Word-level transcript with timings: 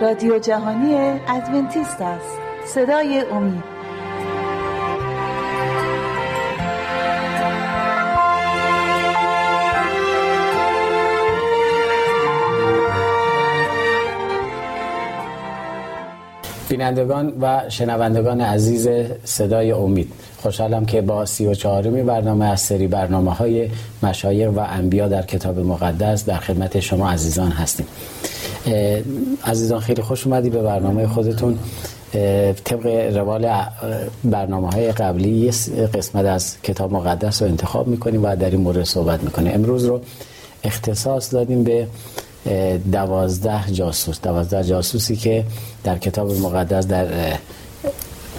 رادیو 0.00 0.38
جهانی 0.38 0.94
ادونتیست 1.28 2.00
است. 2.00 2.38
صدای 2.66 3.24
امید. 3.32 3.74
بینندگان 16.68 17.32
و 17.40 17.62
شنوندگان 17.68 18.40
عزیز 18.40 18.88
صدای 19.24 19.72
امید 19.72 20.12
خوشحالم 20.42 20.86
که 20.86 21.00
با 21.00 21.26
سی 21.26 21.46
و 21.46 21.54
چهارمی 21.54 22.02
برنامه 22.02 22.44
از 22.44 22.60
سری 22.60 22.86
برنامه 22.86 23.32
های 23.32 23.70
مشایر 24.02 24.48
و 24.48 24.58
انبیا 24.58 25.08
در 25.08 25.22
کتاب 25.22 25.58
مقدس 25.58 26.24
در 26.24 26.36
خدمت 26.36 26.80
شما 26.80 27.10
عزیزان 27.10 27.50
هستیم. 27.50 27.86
عزیزان 29.44 29.80
خیلی 29.80 30.02
خوش 30.02 30.26
اومدی 30.26 30.50
به 30.50 30.62
برنامه 30.62 31.06
خودتون. 31.06 31.58
طبق 32.64 32.86
روال 33.16 33.52
برنامه 34.24 34.70
های 34.70 34.92
قبلی 34.92 35.28
یه 35.28 35.50
قسمت 35.86 36.24
از 36.24 36.56
کتاب 36.62 36.92
مقدس 36.92 37.42
رو 37.42 37.48
انتخاب 37.48 37.88
می‌کنیم 37.88 38.24
و 38.24 38.36
در 38.36 38.50
این 38.50 38.60
مورد 38.60 38.84
صحبت 38.84 39.22
می‌کنیم. 39.22 39.54
امروز 39.54 39.84
رو 39.84 40.00
اختصاص 40.64 41.34
دادیم 41.34 41.64
به 41.64 41.86
دوازده 42.92 43.72
جاسوس. 43.72 44.20
دوازده 44.20 44.64
جاسوسی 44.64 45.16
که 45.16 45.44
در 45.84 45.98
کتاب 45.98 46.32
مقدس 46.32 46.86
در 46.86 47.06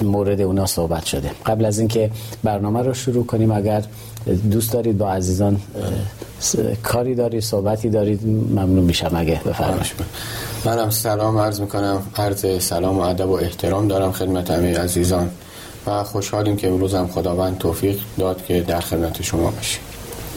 مورد 0.01 0.41
اونا 0.41 0.65
صحبت 0.65 1.05
شده. 1.05 1.31
قبل 1.45 1.65
از 1.65 1.79
اینکه 1.79 2.11
برنامه 2.43 2.81
رو 2.81 2.93
شروع 2.93 3.25
کنیم 3.25 3.51
اگر 3.51 3.83
دوست 4.51 4.73
دارید 4.73 4.97
با 4.97 5.11
عزیزان 5.11 5.61
کاری 6.83 7.15
دارید 7.15 7.43
صحبتی 7.43 7.89
دارید 7.89 8.27
ممنون 8.27 8.83
میشم 8.83 9.11
اگه 9.15 9.41
بفرمایید. 9.45 9.93
منم 10.65 10.89
سلام 10.89 11.37
عرض 11.37 11.61
می‌کنم. 11.61 12.03
عرض 12.15 12.63
سلام 12.63 12.97
و 12.97 13.01
ادب 13.01 13.29
و 13.29 13.33
احترام 13.33 13.87
دارم 13.87 14.11
خدمت 14.11 14.51
همه 14.51 14.77
عزیزان 14.77 15.29
و 15.87 16.03
خوشحالیم 16.03 16.57
که 16.57 16.67
امروز 16.67 16.95
هم 16.95 17.07
خداوند 17.07 17.57
توفیق 17.57 17.99
داد 18.17 18.45
که 18.45 18.61
در 18.61 18.79
خدمت 18.79 19.21
شما 19.21 19.51
باشیم. 19.51 19.81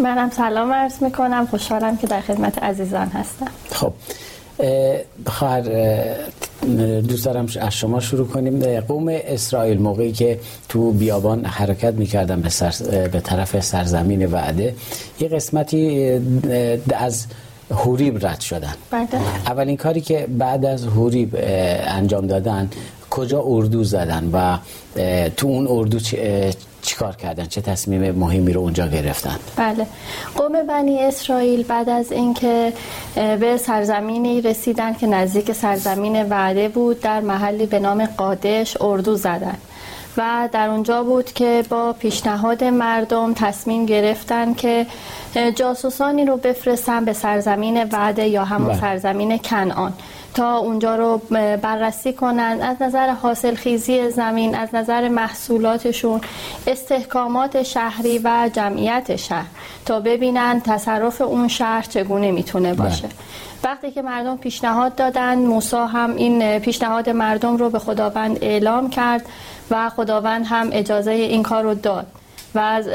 منم 0.00 0.30
سلام 0.30 0.72
عرض 0.72 1.02
می‌کنم. 1.02 1.46
خوشحالم 1.50 1.96
که 1.96 2.06
در 2.06 2.20
خدمت 2.20 2.58
عزیزان 2.58 3.06
هستم. 3.06 3.50
خب 3.72 3.92
بخواهر 5.26 5.62
دوست 7.08 7.24
دارم 7.24 7.46
از 7.60 7.74
شما 7.74 8.00
شروع 8.00 8.26
کنیم 8.26 8.80
قوم 8.80 9.08
اسرائیل 9.08 9.78
موقعی 9.78 10.12
که 10.12 10.40
تو 10.68 10.92
بیابان 10.92 11.44
حرکت 11.44 11.94
می‌کردن 11.94 12.40
به, 12.40 12.48
سر، 12.48 12.72
به 13.08 13.20
طرف 13.20 13.60
سرزمین 13.60 14.26
وعده 14.26 14.74
یه 15.20 15.28
قسمتی 15.28 16.10
از 16.94 17.26
هوریب 17.70 18.26
رد 18.26 18.40
شدن 18.40 18.74
بله. 18.90 19.08
اولین 19.46 19.76
کاری 19.76 20.00
که 20.00 20.26
بعد 20.38 20.64
از 20.64 20.86
هوریب 20.86 21.36
انجام 21.38 22.26
دادن 22.26 22.70
کجا 23.10 23.42
اردو 23.46 23.84
زدن 23.84 24.30
و 24.32 24.58
تو 25.36 25.46
اون 25.46 25.66
اردو 25.70 25.98
چیکار 26.82 27.16
کردن؟ 27.16 27.46
چه 27.46 27.60
تصمیم 27.60 28.10
مهمی 28.10 28.52
رو 28.52 28.60
اونجا 28.60 28.88
گرفتن؟ 28.88 29.38
بله. 29.56 29.86
قوم 30.34 30.66
بنی 30.66 30.98
اسرائیل 30.98 31.62
بعد 31.62 31.88
از 31.88 32.12
اینکه 32.12 32.72
به 33.14 33.56
سرزمینی 33.56 34.40
رسیدن 34.40 34.94
که 34.94 35.06
نزدیک 35.06 35.52
سرزمین 35.52 36.22
وعده 36.22 36.68
بود 36.68 37.00
در 37.00 37.20
محلی 37.20 37.66
به 37.66 37.78
نام 37.78 38.06
قادش 38.06 38.76
اردو 38.80 39.16
زدن. 39.16 39.56
و 40.18 40.48
در 40.52 40.68
اونجا 40.68 41.02
بود 41.02 41.32
که 41.32 41.64
با 41.68 41.92
پیشنهاد 41.92 42.64
مردم 42.64 43.34
تصمیم 43.34 43.86
گرفتن 43.86 44.54
که 44.54 44.86
جاسوسانی 45.54 46.24
رو 46.24 46.36
بفرستن 46.36 47.04
به 47.04 47.12
سرزمین 47.12 47.84
وعده 47.84 48.28
یا 48.28 48.44
همون 48.44 48.68
بله. 48.68 48.80
سرزمین 48.80 49.38
کنعان. 49.38 49.92
تا 50.34 50.56
اونجا 50.56 50.96
رو 50.96 51.20
بررسی 51.62 52.12
کنند 52.12 52.60
از 52.60 52.76
نظر 52.80 53.08
حاصل 53.08 53.54
خیزی 53.54 54.10
زمین 54.10 54.54
از 54.54 54.68
نظر 54.74 55.08
محصولاتشون 55.08 56.20
استحکامات 56.66 57.62
شهری 57.62 58.20
و 58.24 58.50
جمعیت 58.52 59.16
شهر. 59.16 59.46
تا 59.86 60.00
ببینن 60.00 60.60
تصرف 60.60 61.20
اون 61.20 61.48
شهر 61.48 61.82
چگونه 61.82 62.30
می‌تونه 62.30 62.74
بله. 62.74 62.88
باشه. 62.88 63.08
وقتی 63.64 63.90
که 63.90 64.02
مردم 64.02 64.36
پیشنهاد 64.36 64.94
دادن 64.94 65.38
موسی 65.38 65.76
هم 65.76 66.16
این 66.16 66.58
پیشنهاد 66.58 67.10
مردم 67.10 67.56
رو 67.56 67.70
به 67.70 67.78
خداوند 67.78 68.38
اعلام 68.40 68.90
کرد. 68.90 69.26
و 69.70 69.90
خداوند 69.90 70.44
هم 70.48 70.68
اجازه 70.72 71.10
این 71.10 71.42
کار 71.42 71.62
رو 71.62 71.74
داد. 71.74 72.06
و 72.54 72.58
از, 72.58 72.88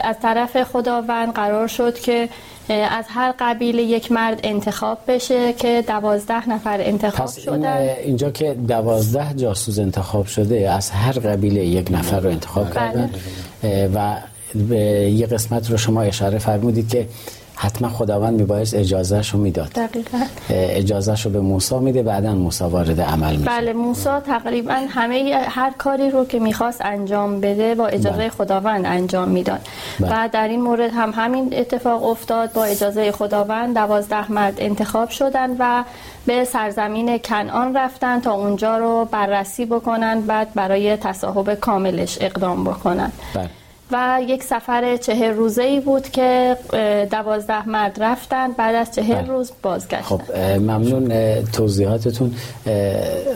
از 0.00 0.16
طرف 0.22 0.62
خداوند 0.62 1.32
قرار 1.32 1.66
شد 1.66 1.98
که 1.98 2.28
از 2.68 3.04
هر 3.08 3.34
قبیله 3.38 3.82
یک 3.82 4.12
مرد 4.12 4.40
انتخاب 4.42 4.98
بشه 5.08 5.52
که 5.52 5.84
دوازده 5.86 6.50
نفر 6.50 6.80
انتخاب 6.80 7.26
پس 7.26 7.38
شدن. 7.38 7.88
اینجا 8.04 8.30
که 8.30 8.54
دوازده 8.68 9.34
جاسوس 9.36 9.78
انتخاب 9.78 10.26
شده 10.26 10.70
از 10.70 10.90
هر 10.90 11.12
قبیله 11.12 11.66
یک 11.66 11.88
نفر 11.90 12.20
رو 12.20 12.30
انتخاب 12.30 12.64
بله. 12.64 12.74
کردن. 12.74 13.10
و 13.94 14.16
یه 15.08 15.26
قسمت 15.26 15.70
رو 15.70 15.76
شما 15.76 16.02
اشاره 16.02 16.38
فرمودید 16.38 16.88
که 16.88 17.06
حتما 17.60 17.88
خداوند 17.88 18.40
میبایست 18.40 18.74
اجازه 18.74 19.22
شو 19.22 19.38
می‌داد 19.38 19.72
دقیقا 19.72 20.24
اجازه 20.50 21.16
شو 21.16 21.30
به 21.30 21.40
موسی 21.40 21.78
میده 21.78 22.02
بعدا 22.02 22.34
موسی 22.34 22.64
وارد 22.64 23.00
عمل 23.00 23.36
میشه 23.36 23.50
بله 23.50 23.72
موسی 23.72 24.20
تقریبا 24.26 24.86
همه 24.88 25.46
هر 25.48 25.70
کاری 25.78 26.10
رو 26.10 26.24
که 26.24 26.38
می‌خواست 26.38 26.80
انجام 26.84 27.40
بده 27.40 27.74
با 27.74 27.86
اجازه 27.86 28.16
بله. 28.16 28.28
خداوند 28.28 28.86
انجام 28.86 29.28
می‌داد 29.28 29.60
بله. 30.00 30.24
و 30.24 30.28
در 30.32 30.48
این 30.48 30.60
مورد 30.62 30.90
هم 30.94 31.12
همین 31.14 31.48
اتفاق 31.52 32.04
افتاد 32.04 32.52
با 32.52 32.64
اجازه 32.64 33.12
خداوند 33.12 33.74
دوازده 33.74 34.32
مرد 34.32 34.54
انتخاب 34.58 35.08
شدن 35.08 35.56
و 35.58 35.84
به 36.26 36.44
سرزمین 36.44 37.18
کنعان 37.18 37.76
رفتن 37.76 38.20
تا 38.20 38.32
اونجا 38.32 38.78
رو 38.78 39.08
بررسی 39.10 39.66
بکنن 39.66 40.20
بعد 40.20 40.54
برای 40.54 40.96
تصاحب 40.96 41.54
کاملش 41.54 42.18
اقدام 42.20 42.64
بکنن 42.64 43.12
بله. 43.34 43.50
و 43.92 44.20
یک 44.28 44.42
سفر 44.42 44.96
چهر 44.96 45.30
روزه 45.30 45.62
ای 45.62 45.80
بود 45.80 46.08
که 46.08 46.56
دوازده 47.10 47.68
مرد 47.68 48.02
رفتن 48.02 48.52
بعد 48.52 48.74
از 48.74 48.94
چهر 48.94 49.22
بله. 49.22 49.32
روز 49.32 49.52
بازگشتن. 49.62 50.02
خب 50.02 50.20
ممنون 50.58 51.12
توضیحاتتون 51.44 52.34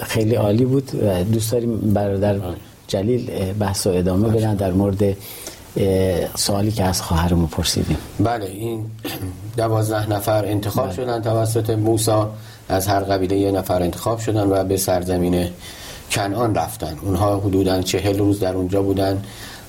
خیلی 0.02 0.34
عالی 0.34 0.64
بود 0.64 0.90
دوست 1.32 1.52
داریم 1.52 1.76
برادر 1.76 2.36
جلیل 2.88 3.52
بحث 3.52 3.86
و 3.86 3.90
ادامه 3.90 4.28
بدن 4.28 4.54
در 4.54 4.72
مورد 4.72 5.16
سوالی 6.36 6.70
که 6.70 6.84
از 6.84 7.02
خواهرمون 7.02 7.46
پرسیدیم. 7.46 7.96
بله 8.20 8.44
این 8.44 8.84
دوازده 9.56 10.10
نفر 10.10 10.44
انتخاب 10.44 10.86
بله. 10.86 10.94
شدن 10.94 11.22
توسط 11.22 11.70
موسا 11.70 12.30
از 12.68 12.86
هر 12.86 13.00
قبیله 13.00 13.36
یه 13.36 13.50
نفر 13.50 13.82
انتخاب 13.82 14.18
شدن 14.18 14.50
و 14.50 14.64
به 14.64 14.76
سرزمین 14.76 15.48
کنعان 16.10 16.54
رفتن. 16.54 16.98
اونها 17.02 17.38
حدودا 17.38 17.82
چهل 17.82 18.18
روز 18.18 18.40
در 18.40 18.54
اونجا 18.54 18.82
بودن. 18.82 19.22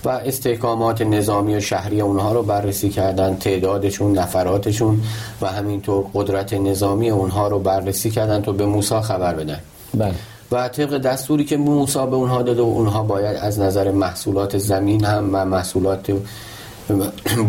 و 0.05 0.09
استحکامات 0.09 1.01
نظامی 1.01 1.55
و 1.55 1.59
شهری 1.59 2.01
اونها 2.01 2.33
رو 2.33 2.43
بررسی 2.43 2.89
کردن 2.89 3.35
تعدادشون 3.35 4.17
نفراتشون 4.17 5.01
و 5.41 5.47
همینطور 5.47 6.05
قدرت 6.13 6.53
نظامی 6.53 7.09
اونها 7.09 7.47
رو 7.47 7.59
بررسی 7.59 8.09
کردن 8.09 8.41
تا 8.41 8.51
به 8.51 8.65
موسی 8.65 9.01
خبر 9.01 9.33
بدن 9.33 9.59
بله. 9.93 10.13
و 10.51 10.67
طبق 10.67 10.97
دستوری 10.97 11.43
که 11.43 11.57
موسی 11.57 11.99
به 11.99 12.15
اونها 12.15 12.41
داده 12.41 12.61
و 12.61 12.65
اونها 12.65 13.03
باید 13.03 13.35
از 13.35 13.59
نظر 13.59 13.91
محصولات 13.91 14.57
زمین 14.57 15.05
هم 15.05 15.29
و 15.33 15.45
محصولات 15.45 16.13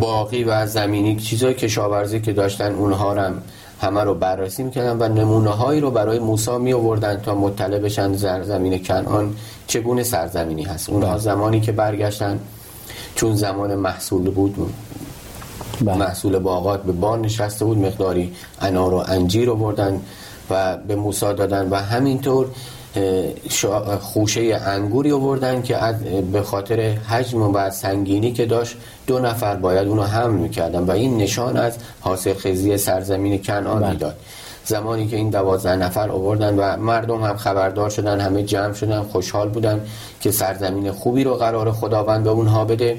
باقی 0.00 0.44
و 0.44 0.66
زمینی 0.66 1.16
چیزای 1.16 1.54
کشاورزی 1.54 2.21
که 2.21 2.32
داشتن 2.32 2.75
اونها 2.75 3.15
هم 3.15 3.42
همه 3.80 4.04
رو 4.04 4.14
بررسی 4.14 4.62
می‌کردن 4.62 4.96
و 4.98 5.14
نمونه 5.14 5.50
هایی 5.50 5.80
رو 5.80 5.90
برای 5.90 6.18
موسی 6.18 6.58
می 6.58 6.72
آوردن 6.72 7.16
تا 7.16 7.34
مطلع 7.34 7.78
بشن 7.78 8.12
زمین 8.42 8.82
کنعان 8.82 9.34
چگونه 9.66 10.02
سرزمینی 10.02 10.62
هست 10.62 10.90
اونها. 10.90 11.18
زمانی 11.18 11.60
که 11.60 11.72
برگشتن 11.72 12.38
چون 13.14 13.36
زمان 13.36 13.74
محصول 13.74 14.30
بود 14.30 14.72
بله. 15.80 15.97
محصول 15.97 16.38
باغات 16.38 16.82
به 16.82 16.92
بار 16.92 17.18
نشسته 17.18 17.65
بود 17.65 17.78
مقداری 17.78 18.32
انار 18.60 18.94
و 18.94 19.04
انجیر 19.09 19.48
رو 19.48 19.56
بردن 19.56 20.00
و 20.50 20.77
به 20.77 20.97
موسی 20.97 21.34
دادن 21.34 21.68
و 21.68 21.77
همینطور 21.77 22.47
خوشه 24.00 24.60
انگوری 24.66 25.12
آوردن 25.12 25.62
که 25.62 25.78
به 26.32 26.42
خاطر 26.42 26.80
حجم 26.80 27.54
و 27.54 27.70
سنگینی 27.70 28.32
که 28.32 28.46
داشت 28.46 28.76
دو 29.06 29.18
نفر 29.18 29.56
باید 29.56 29.88
اونو 29.88 30.02
حمل 30.02 30.34
می‌کردن 30.34 30.82
و 30.82 30.91
این 30.91 31.16
نشان 31.16 31.56
از 31.56 31.76
حاصل 32.00 32.34
خیزی 32.34 32.78
سرزمین 32.78 33.42
کنعان 33.42 33.80
بله. 33.80 33.91
می‌داد 33.91 34.16
زمانی 34.64 35.06
که 35.06 35.16
این 35.16 35.30
دوازده 35.30 35.76
نفر 35.76 36.10
آوردن 36.10 36.54
و 36.58 36.76
مردم 36.76 37.22
هم 37.22 37.36
خبردار 37.36 37.91
شدن 37.91 38.20
همه 38.20 38.42
جمع 38.42 38.72
شدن 38.72 39.02
خوشحال 39.02 39.48
بودن 39.48 39.80
که 40.20 40.30
سرزمین 40.30 40.92
خوبی 40.92 41.24
رو 41.24 41.34
قرار 41.34 41.72
خداوند 41.72 42.24
به 42.24 42.30
اونها 42.30 42.64
بده 42.64 42.98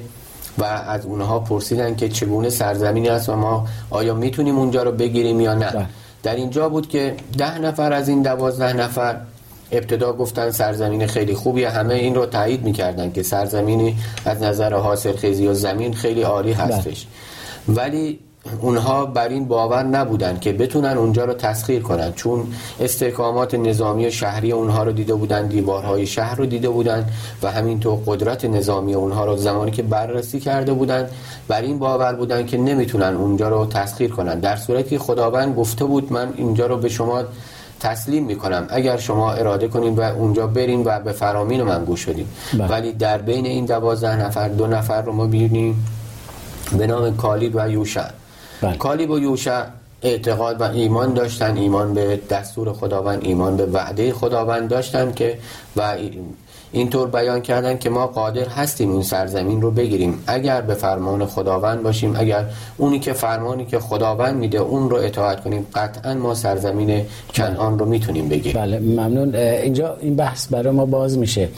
و 0.58 0.64
از 0.64 1.06
اونها 1.06 1.40
پرسیدن 1.40 1.96
که 1.96 2.10
چگونه 2.10 2.50
سرزمینی 2.50 3.10
است 3.10 3.30
و 3.30 3.36
ما 3.36 3.68
آیا 3.90 4.14
می‌تونیم 4.14 4.58
اونجا 4.58 4.84
رو 4.84 4.92
بگیریم 4.92 5.42
یا 5.42 5.54
نه 5.54 5.72
بله. 5.72 5.86
در 6.24 6.36
اینجا 6.36 6.70
بود 6.70 6.90
که 6.90 7.16
ده 7.38 7.60
نفر 7.60 7.94
از 7.94 8.10
این 8.10 8.22
دوازده 8.22 8.74
نفر 8.74 9.16
ابتدا 9.72 10.14
گفتن 10.14 10.52
سرزمین 10.52 11.08
خیلی 11.08 11.34
خوبی 11.34 11.64
همه 11.64 11.94
این 11.94 12.16
رو 12.16 12.26
تایید 12.26 12.64
می‌کردن 12.64 13.12
که 13.12 13.24
سرزمینی 13.24 13.98
از 14.26 14.42
نظر 14.42 14.74
حاصل 14.74 15.16
خیزی 15.16 15.48
و 15.48 15.54
زمین 15.54 15.94
خیلی 15.94 16.22
عالی 16.22 16.54
بله. 16.54 16.64
هستش. 16.76 17.08
ولی 17.68 18.20
اونها 18.62 19.06
بر 19.06 19.28
این 19.28 19.48
باور 19.48 19.84
نبودن 19.84 20.40
که 20.40 20.54
بتونن 20.54 20.98
اونجا 20.98 21.26
رو 21.26 21.34
تسخیر 21.34 21.82
کنن. 21.82 22.14
چون 22.14 22.48
استحکامات 22.80 23.56
نظامی 23.56 24.08
و 24.08 24.10
شهری 24.10 24.52
اونها 24.52 24.84
رو 24.84 24.92
دیده 24.92 25.14
بودن 25.14 25.48
دیوارهای 25.48 26.06
شهر 26.06 26.36
رو 26.36 26.46
دیده 26.46 26.70
بودن 26.70 27.10
و 27.44 27.52
همینطور 27.52 28.00
قدرت 28.06 28.46
نظامی 28.46 28.94
اونها 28.94 29.26
رو 29.26 29.38
زمانی 29.38 29.72
که 29.72 29.84
بررسی 29.84 30.40
کرده 30.40 30.74
بودن 30.74 31.10
بر 31.48 31.62
این 31.62 31.80
باور 31.80 32.14
بودن 32.14 32.46
که 32.46 32.58
نمی‌تونن 32.58 33.16
اونجا 33.16 33.50
رو 33.50 33.66
تسخیر 33.66 34.12
کنن. 34.12 34.40
در 34.40 34.56
صورتی 34.56 34.98
خداوند 34.98 35.56
گفته 35.56 35.86
بود 35.86 36.14
من 36.14 36.34
اینجا 36.38 36.68
رو 36.68 36.78
به 36.78 36.90
شما 36.90 37.24
تسلیم 37.86 38.26
می‌کنم 38.26 38.66
اگر 38.70 38.98
شما 38.98 39.32
اراده 39.32 39.68
کنین 39.68 39.96
و 39.96 40.02
اونجا 40.02 40.48
برین 40.48 40.84
و 40.86 41.00
به 41.00 41.12
فرامین 41.12 41.64
من 41.64 41.86
گوش 41.86 42.06
بدین 42.06 42.28
بله. 42.54 42.68
ولی 42.68 42.92
در 42.92 43.18
بین 43.18 43.46
این 43.46 43.66
دوازده 43.66 44.16
نفر 44.16 44.50
دو 44.50 44.68
نفر 44.68 45.02
رو 45.02 45.14
ما 45.14 45.28
بینیم 45.28 45.86
به 46.78 46.88
نام 46.88 47.18
کالیب 47.18 47.56
و 47.56 47.70
یوشع 47.70 48.10
بله. 48.62 48.78
کالیب 48.78 49.12
و 49.12 49.20
یوشع 49.20 49.64
اعتقاد 50.02 50.62
و 50.62 50.64
ایمان 50.64 51.14
داشتن 51.14 51.58
ایمان 51.58 51.94
به 51.94 52.20
دستور 52.30 52.74
خداوند 52.74 53.24
ایمان 53.24 53.58
به 53.58 53.66
وعده 53.66 54.14
خداوند 54.14 54.70
داشتن 54.70 55.14
که 55.14 55.38
و 55.76 55.96
اینطور 56.72 57.08
بیان 57.08 57.42
کردن 57.42 57.78
که 57.78 57.90
ما 57.90 58.08
قادر 58.08 58.48
هستیم 58.48 58.92
این 58.92 59.04
سرزمین 59.04 59.62
رو 59.62 59.72
بگیریم. 59.72 60.24
اگر 60.28 60.62
به 60.62 60.74
فرمان 60.74 61.26
خداوند 61.26 61.84
باشیم 61.84 62.16
اگر 62.16 62.46
اونی 62.78 63.00
که 63.00 63.14
فرمانی 63.14 63.66
که 63.66 63.80
خداوند 63.80 64.36
میده 64.36 64.58
اون 64.58 64.90
رو 64.90 64.98
اطاعت 64.98 65.44
کنیم 65.44 65.66
قطعا 65.76 66.14
ما 66.14 66.34
سرزمین 66.34 67.06
کنعان 67.34 67.80
رو 67.80 67.86
می‌تونیم 67.86 68.30
بگیریم. 68.30 68.62
بله 68.62 68.80
ممنون. 68.80 69.36
اینجا 69.36 69.98
این 70.02 70.16
بحث 70.16 70.48
برای 70.48 70.74
ما 70.74 70.86
باز 70.86 71.18
میشه. 71.18 71.50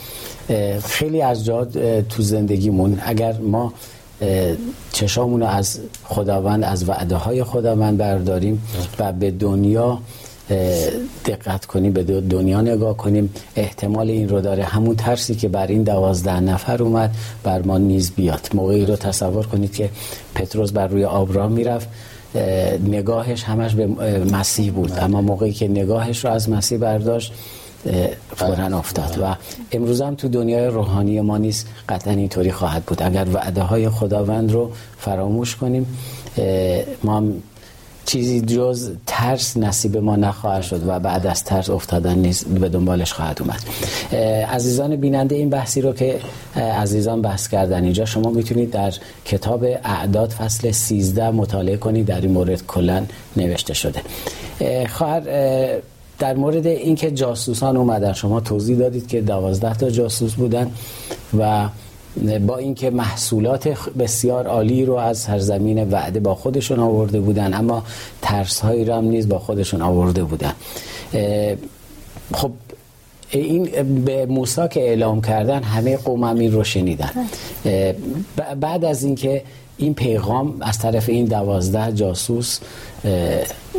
خیلی 0.83 1.21
از 1.21 1.45
جاد 1.45 2.01
تو 2.01 2.23
زندگیمون 2.23 2.99
اگر 3.05 3.33
ما 3.33 3.73
چشامون 4.91 5.41
رو 5.41 5.47
از 5.47 5.79
خداوند 6.03 6.63
از 6.63 6.89
وعده 6.89 7.15
های 7.15 7.43
خداوند 7.43 7.97
برداریم 7.97 8.63
و 8.99 9.11
به 9.11 9.31
دنیا 9.31 9.99
دقت 11.25 11.65
کنیم 11.65 11.93
به 11.93 12.03
دنیا 12.21 12.61
نگاه 12.61 12.97
کنیم. 12.97 13.33
احتمال 13.55 14.09
این 14.09 14.29
رو 14.29 14.41
داره. 14.41 14.63
همون 14.63 14.95
ترسی 14.95 15.35
که 15.35 15.47
بر 15.47 15.67
این 15.67 15.83
دوازده 15.83 16.39
نفر 16.39 16.83
اومد 16.83 17.15
بر 17.43 17.61
ما 17.61 17.77
نیز 17.77 18.11
بیاد. 18.11 18.49
موقعی 18.53 18.85
رو 18.85 18.95
تصور 18.95 19.45
کنید 19.45 19.75
که 19.75 19.89
پتروس 20.35 20.71
بر 20.71 20.87
روی 20.87 21.05
آب 21.05 21.35
راه 21.35 21.49
می‌رفت. 21.49 21.89
نگاهش 22.87 23.43
همش 23.43 23.75
به 23.75 23.87
مسیح 24.31 24.71
بود. 24.71 24.91
اما 24.99 25.21
موقعی 25.21 25.53
که 25.53 25.67
نگاهش 25.67 26.25
رو 26.25 26.31
از 26.31 26.49
مسیح 26.49 26.77
برداشت 26.77 27.33
فورا 28.35 28.77
افتاد. 28.77 29.19
و 29.21 29.35
امروز 29.71 30.01
هم 30.01 30.15
تو 30.15 30.27
دنیای 30.27 30.67
روحانی 30.67 31.21
ما 31.21 31.37
نیست 31.37 31.67
قطعا 31.89 32.13
اینطوری 32.13 32.51
خواهد 32.51 32.83
بود. 32.83 33.03
اگر 33.03 33.27
وعده 33.33 33.61
های 33.61 33.89
خداوند 33.89 34.51
رو 34.51 34.71
فراموش 34.97 35.55
کنیم 35.55 35.97
ما 37.03 37.23
چیزی 38.07 38.41
جز 38.41 38.91
ترس 39.05 39.57
نصیب 39.57 39.97
ما 39.97 40.15
نخواهد 40.15 40.61
شد 40.61 40.87
و 40.87 40.99
بعد 40.99 41.27
از 41.27 41.43
ترس 41.43 41.69
افتادن 41.69 42.15
نیست 42.15 42.47
به 42.47 42.69
دنبالش 42.69 43.13
خواهد 43.13 43.41
اومد. 43.41 43.63
عزیزان 44.43 44.95
بیننده 44.95 45.35
این 45.35 45.49
بحثی 45.49 45.81
رو 45.81 45.93
که 45.93 46.19
عزیزان 46.55 47.21
بحث 47.21 47.47
کردن 47.47 47.83
اینجا 47.83 48.05
شما 48.05 48.29
می‌تونید 48.29 48.71
در 48.71 48.93
کتاب 49.25 49.63
اعداد 49.83 50.29
فصل 50.29 50.71
13 50.71 51.31
مطالعه 51.31 51.77
کنید 51.77 52.05
در 52.05 52.21
این 52.21 52.31
مورد 52.31 52.65
کلا 52.65 53.03
نوشته 53.37 53.73
شده. 53.73 54.01
خواهر 54.89 55.21
در 56.19 56.35
مورد 56.35 56.67
اینکه 56.67 57.11
جاسوسان 57.11 57.77
اومدن 57.77 58.13
شما 58.13 58.39
توضیح 58.39 58.77
دادید 58.77 59.07
که 59.07 59.21
دوازده 59.21 59.73
تا 59.73 59.89
جاسوس 59.89 60.33
بودن 60.33 60.71
و 61.39 61.67
با 62.47 62.57
اینکه 62.57 62.89
محصولات 62.89 63.67
بسیار 63.99 64.47
عالی 64.47 64.85
رو 64.85 64.93
از 64.93 65.17
سرزمین 65.17 65.89
وعده 65.89 66.19
با 66.19 66.35
خودشون 66.35 66.79
آورده 66.79 67.19
بودن 67.19 67.53
اما 67.53 67.83
ترس 68.21 68.59
هایی 68.59 68.85
رو 68.85 68.93
هم 68.93 69.05
نیز 69.05 69.29
با 69.29 69.39
خودشون 69.39 69.81
آورده 69.81 70.23
بودن. 70.23 70.53
خب 72.33 72.51
این 73.29 73.63
به 74.05 74.25
موسی 74.25 74.67
که 74.67 74.79
اعلام 74.79 75.21
کردن 75.21 75.63
همه 75.63 75.97
قوم 75.97 76.23
این 76.23 76.51
رو 76.51 76.63
شنیدن. 76.63 77.11
بعد 78.59 78.85
از 78.85 79.03
اینکه 79.03 79.43
این 79.77 79.93
پیغام 79.93 80.57
از 80.61 80.79
طرف 80.79 81.09
این 81.09 81.25
دوازده 81.25 81.91
جاسوس 81.91 82.59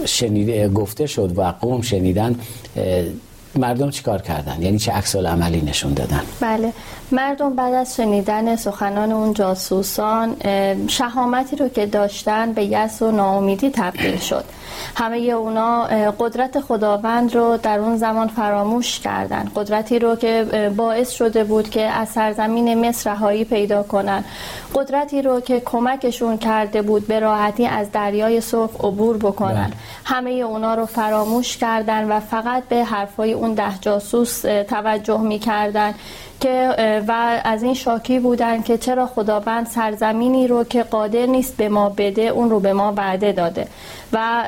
شنیده 0.04 0.68
گفته 0.68 1.06
شد 1.06 1.32
و 1.38 1.42
قوم 1.60 1.80
شنیدن 1.82 2.36
مردم 3.56 3.90
چیکار 3.90 4.22
کردن؟ 4.22 4.62
یعنی 4.62 4.78
چه 4.78 4.92
عکس 4.92 5.16
عملی 5.16 5.60
نشون 5.60 5.94
دادن؟ 5.94 6.20
بله. 6.40 6.72
مردم 7.12 7.54
بعد 7.54 7.74
از 7.74 7.96
شنیدن 7.96 8.56
سخنان 8.56 9.12
اون 9.12 9.32
جاسوسان 9.32 10.36
شهامتی 10.88 11.56
رو 11.56 11.68
که 11.68 11.86
داشتن 11.86 12.52
به 12.52 12.64
یس 12.64 13.02
و 13.02 13.10
ناامیدی 13.10 13.70
تبدیل 13.70 14.16
شد. 14.16 14.44
همه 14.96 15.16
اونا 15.16 15.84
قدرت 16.18 16.60
خداوند 16.60 17.34
رو 17.34 17.56
در 17.56 17.78
اون 17.78 17.96
زمان 17.96 18.28
فراموش 18.28 19.00
کردن. 19.00 19.50
قدرتی 19.56 19.98
رو 19.98 20.16
که 20.16 20.72
باعث 20.76 21.10
شده 21.10 21.44
بود 21.44 21.70
که 21.70 21.82
از 21.82 22.08
سرزمین 22.08 22.88
مصر 22.88 23.10
رهایی 23.10 23.44
پیدا 23.44 23.82
کنن. 23.82 24.24
قدرتی 24.74 25.22
رو 25.22 25.40
که 25.40 25.60
کمکشون 25.60 26.38
کرده 26.38 26.82
بود 26.82 27.06
به 27.06 27.20
راحتی 27.20 27.66
از 27.66 27.92
دریای 27.92 28.40
صبح 28.40 28.86
عبور 28.86 29.16
بکنن. 29.16 29.54
بله. 29.54 29.72
همه 30.04 30.30
اونا 30.30 30.74
رو 30.74 30.86
فراموش 30.86 31.56
کردن 31.56 32.04
و 32.04 32.20
فقط 32.20 32.62
به 32.68 32.84
حرفای 32.84 33.32
اون 33.32 33.54
ده 33.54 33.78
جاسوس 33.80 34.40
توجه 34.68 35.20
می‌کردن. 35.20 35.94
که 36.40 36.74
و 37.08 37.40
از 37.44 37.62
این 37.62 37.74
شاکی 37.74 38.18
بودن 38.18 38.62
که 38.62 38.78
چرا 38.78 39.06
خداوند 39.06 39.66
سرزمینی 39.66 40.48
رو 40.48 40.64
که 40.64 40.82
قادر 40.82 41.26
نیست 41.26 41.56
به 41.56 41.68
ما 41.68 41.88
بده 41.88 42.22
اون 42.22 42.50
رو 42.50 42.60
به 42.60 42.72
ما 42.72 42.92
وعده 42.96 43.32
داده. 43.32 43.68
و 44.12 44.44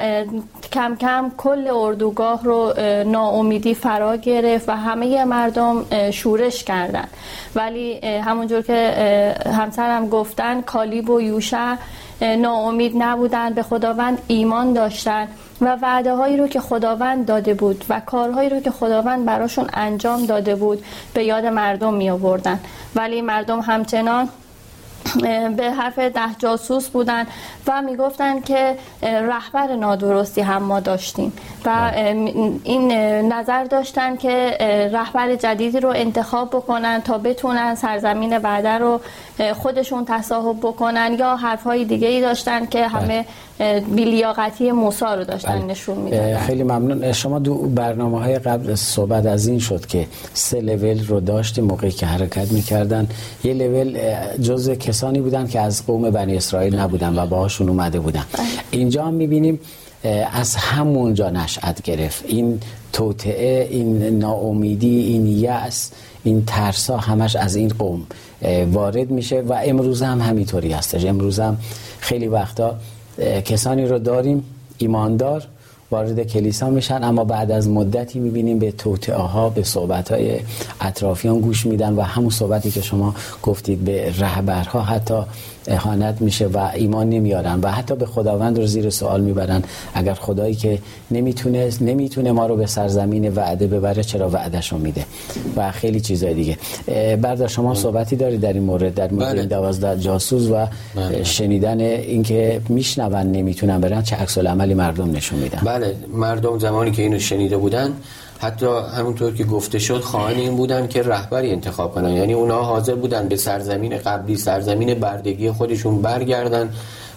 کم 0.73 0.97
کم 0.97 1.33
کل 1.37 1.69
اردوگاه 1.75 2.45
رو 2.45 2.73
ناامیدی 3.07 3.75
فرا 3.75 4.17
گرفت 4.17 4.69
و 4.69 4.77
همه 4.77 5.25
مردم 5.25 5.85
شورش 6.11 6.65
کردن. 6.65 7.09
ولی 7.55 8.01
همونجور 8.01 8.63
که 8.63 9.35
همسرم 9.59 10.09
گفتن 10.09 10.61
کالیب 10.61 11.11
و 11.11 11.21
یوشع 11.21 11.75
ناامید 12.21 12.93
نبودن 12.99 13.55
به 13.55 13.63
خداوند 13.63 14.23
ایمان 14.27 14.73
داشتن. 14.73 15.29
و 15.61 15.77
وعده 15.83 16.15
هایی 16.15 16.37
رو 16.37 16.49
که 16.49 16.61
خداوند 16.61 17.27
داده 17.27 17.55
بود 17.55 17.85
و 17.89 18.01
کارهایی 18.01 18.49
رو 18.49 18.61
که 18.61 18.71
خداوند 18.71 19.25
براشون 19.25 19.67
انجام 19.73 20.27
داده 20.27 20.55
بود 20.55 20.85
به 21.15 21.25
یاد 21.25 21.47
مردم 21.47 21.95
می 21.95 22.11
آوردن 22.11 22.61
ولی 22.95 23.23
مردم 23.23 23.61
همچنان 23.61 24.29
به 25.57 25.71
حرف 25.71 25.99
ده 25.99 26.35
جاسوس 26.39 26.89
بودن 26.89 27.27
و 27.67 27.83
می‌گفتن 27.83 28.41
که 28.41 28.77
رهبر 29.03 29.67
نادرستی 29.67 30.41
هم 30.41 30.63
ما 30.63 30.81
داشتیم. 30.81 31.33
و 31.65 31.93
این 32.65 32.93
نظر 33.33 33.65
داشتن 33.65 34.17
که 34.17 34.57
رهبر 34.93 35.35
جدیدی 35.35 35.81
رو 35.81 35.89
انتخاب 35.89 36.49
بکنن 36.49 37.01
تا 37.01 37.19
بتونن 37.19 37.75
سرزمین 37.75 38.37
وعده 38.37 38.79
رو 38.79 39.01
خودشون 39.63 40.05
تصاحب 40.09 40.57
بکنن 40.59 41.17
یا 41.19 41.37
حرفهای 41.37 41.85
دیگه 41.85 42.09
ای 42.09 42.21
داشتن 42.21 42.67
که 42.67 42.87
همه 42.87 43.25
بیلیاقتی 43.95 44.73
موسا 44.73 45.15
رو 45.15 45.25
داشتن 45.25 45.59
بله. 45.59 45.65
نشون 45.65 45.99
می‌دادن. 45.99 46.39
خیلی 46.39 46.63
ممنون. 46.63 47.13
شما 47.13 47.39
دو 47.39 47.55
برنامه 47.55 48.21
های 48.21 48.39
قبل 48.39 48.75
صحبت 48.75 49.27
از 49.27 49.47
این 49.47 49.59
شد 49.59 49.87
که 49.87 50.07
سه 50.35 50.61
لول 50.61 51.07
رو 51.07 51.21
داشتیم 51.21 51.65
موقعی 51.65 51.91
که 51.91 52.07
حرکت 52.07 52.53
می‌کردن. 52.53 53.09
یه 53.45 53.53
لول 53.55 53.99
جز 54.43 54.71
کسانی 54.71 55.21
بودن 55.21 55.47
که 55.47 55.61
از 55.61 55.87
قوم 55.87 56.11
بنی 56.11 56.37
اسرائیل 56.37 56.79
نبودن 56.79 57.19
و 57.19 57.27
باهاشون 57.27 57.69
اومده 57.69 58.01
بودن. 58.01 58.25
بله. 58.33 58.47
اینجا 58.71 59.05
هم 59.05 59.15
می‌بینیم 59.15 59.61
از 60.33 60.57
همونجا 60.57 61.31
نشأت 61.31 61.83
گرفت. 61.83 62.25
این 62.27 62.61
توطعه 62.93 63.69
این 63.71 64.19
ناامیدی 64.19 64.99
این 65.01 65.27
یأس 65.27 65.91
این 66.25 66.45
ترسا 66.45 66.97
همش 66.97 67.37
از 67.37 67.57
این 67.57 67.69
قوم 67.69 68.07
وارد 68.73 69.11
میشه 69.11 69.41
و 69.41 69.61
امروز 69.65 70.03
هم 70.03 70.21
همینطوری 70.21 70.73
هستش. 70.73 71.05
امروز 71.05 71.41
هم 71.41 71.57
خیلی 72.01 72.27
وقتا 72.27 72.77
کسانی 73.45 73.87
رو 73.87 73.99
داریم 73.99 74.45
ایماندار 74.79 75.47
وارد 75.91 76.23
کلیسا 76.23 76.71
میشن 76.71 77.05
اما 77.05 77.25
بعد 77.25 77.51
از 77.51 77.69
مدتی 77.69 78.19
می‌بینیم 78.19 78.59
به 78.59 78.73
توطعه 78.73 79.17
ها 79.17 79.49
به 79.49 79.63
صحبت 79.63 80.13
های 80.13 80.41
اطرافیان 80.81 81.41
گوش 81.41 81.67
میدن 81.67 81.93
و 81.93 82.01
همون 82.01 82.31
صحبتی 82.31 82.71
که 82.71 82.81
شما 82.81 83.15
گفتید 83.43 83.85
به 83.85 84.15
رهبرها 84.19 84.83
حتی 84.83 85.23
اهانت 85.67 86.21
میشه 86.21 86.47
و 86.47 86.71
ایمان 86.75 87.11
نمیارن 87.11 87.61
و 87.61 87.69
حتی 87.69 87.95
به 87.97 88.07
خداوند 88.07 88.59
رو 88.59 88.67
زیر 88.67 88.91
سوال 88.91 89.21
می‌برن. 89.21 89.63
اگر 89.95 90.15
خدایی 90.15 90.55
که 90.55 90.79
نمی‌تونه 91.11 91.71
نمی‌تونه 91.81 92.33
ما 92.33 92.47
رو 92.47 92.57
به 92.57 92.67
سرزمین 92.67 93.29
وعده 93.29 93.67
ببره 93.67 94.03
چرا 94.03 94.31
وعدهشو 94.31 94.79
میده؟ 94.79 95.05
و 95.57 95.71
خیلی 95.71 96.01
چیزای 96.01 96.35
دیگه. 96.35 96.59
بعد 97.17 97.47
شما 97.47 97.75
صحبتی 97.75 98.17
دارید 98.17 98.41
در 98.41 98.53
این 98.53 98.63
مورد 98.63 98.95
در 98.95 99.13
مورد 99.13 99.33
بله. 99.33 99.47
دوازده 99.47 100.01
جاسوس 100.01 100.51
و 100.51 100.67
بله. 100.95 101.25
شنیدن 101.25 101.81
اینکه 101.81 102.61
میشنون 102.69 103.33
نمی‌تونن 103.33 103.81
برن 103.81 104.03
چه 104.03 104.17
عکس 104.17 104.39
عملی 104.39 104.75
مردم 104.75 105.11
نشون 105.11 105.39
میدن. 105.39 105.61
بله 105.65 105.97
مردم 106.15 106.59
زمانی 106.59 106.91
که 106.91 107.03
اینو 107.03 107.19
شنیده 107.19 107.57
بودن 107.57 107.93
حتی 108.41 108.67
همونطور 108.67 109.35
که 109.35 109.45
گفته 109.45 109.79
شد 109.79 110.01
خواهان 110.01 110.35
این 110.35 110.57
بودن 110.57 110.89
که 110.89 111.03
رهبری 111.03 111.51
انتخاب 111.51 111.95
کنن. 111.95 112.11
یعنی 112.11 112.33
اونا 112.33 112.63
حاضر 112.63 112.95
بودن 112.95 113.29
به 113.29 113.37
سرزمین 113.37 113.99
قبلی 113.99 114.37
سرزمین 114.37 114.95
بردگی 114.95 115.51
خودشون 115.51 116.03
برگردن. 116.03 116.73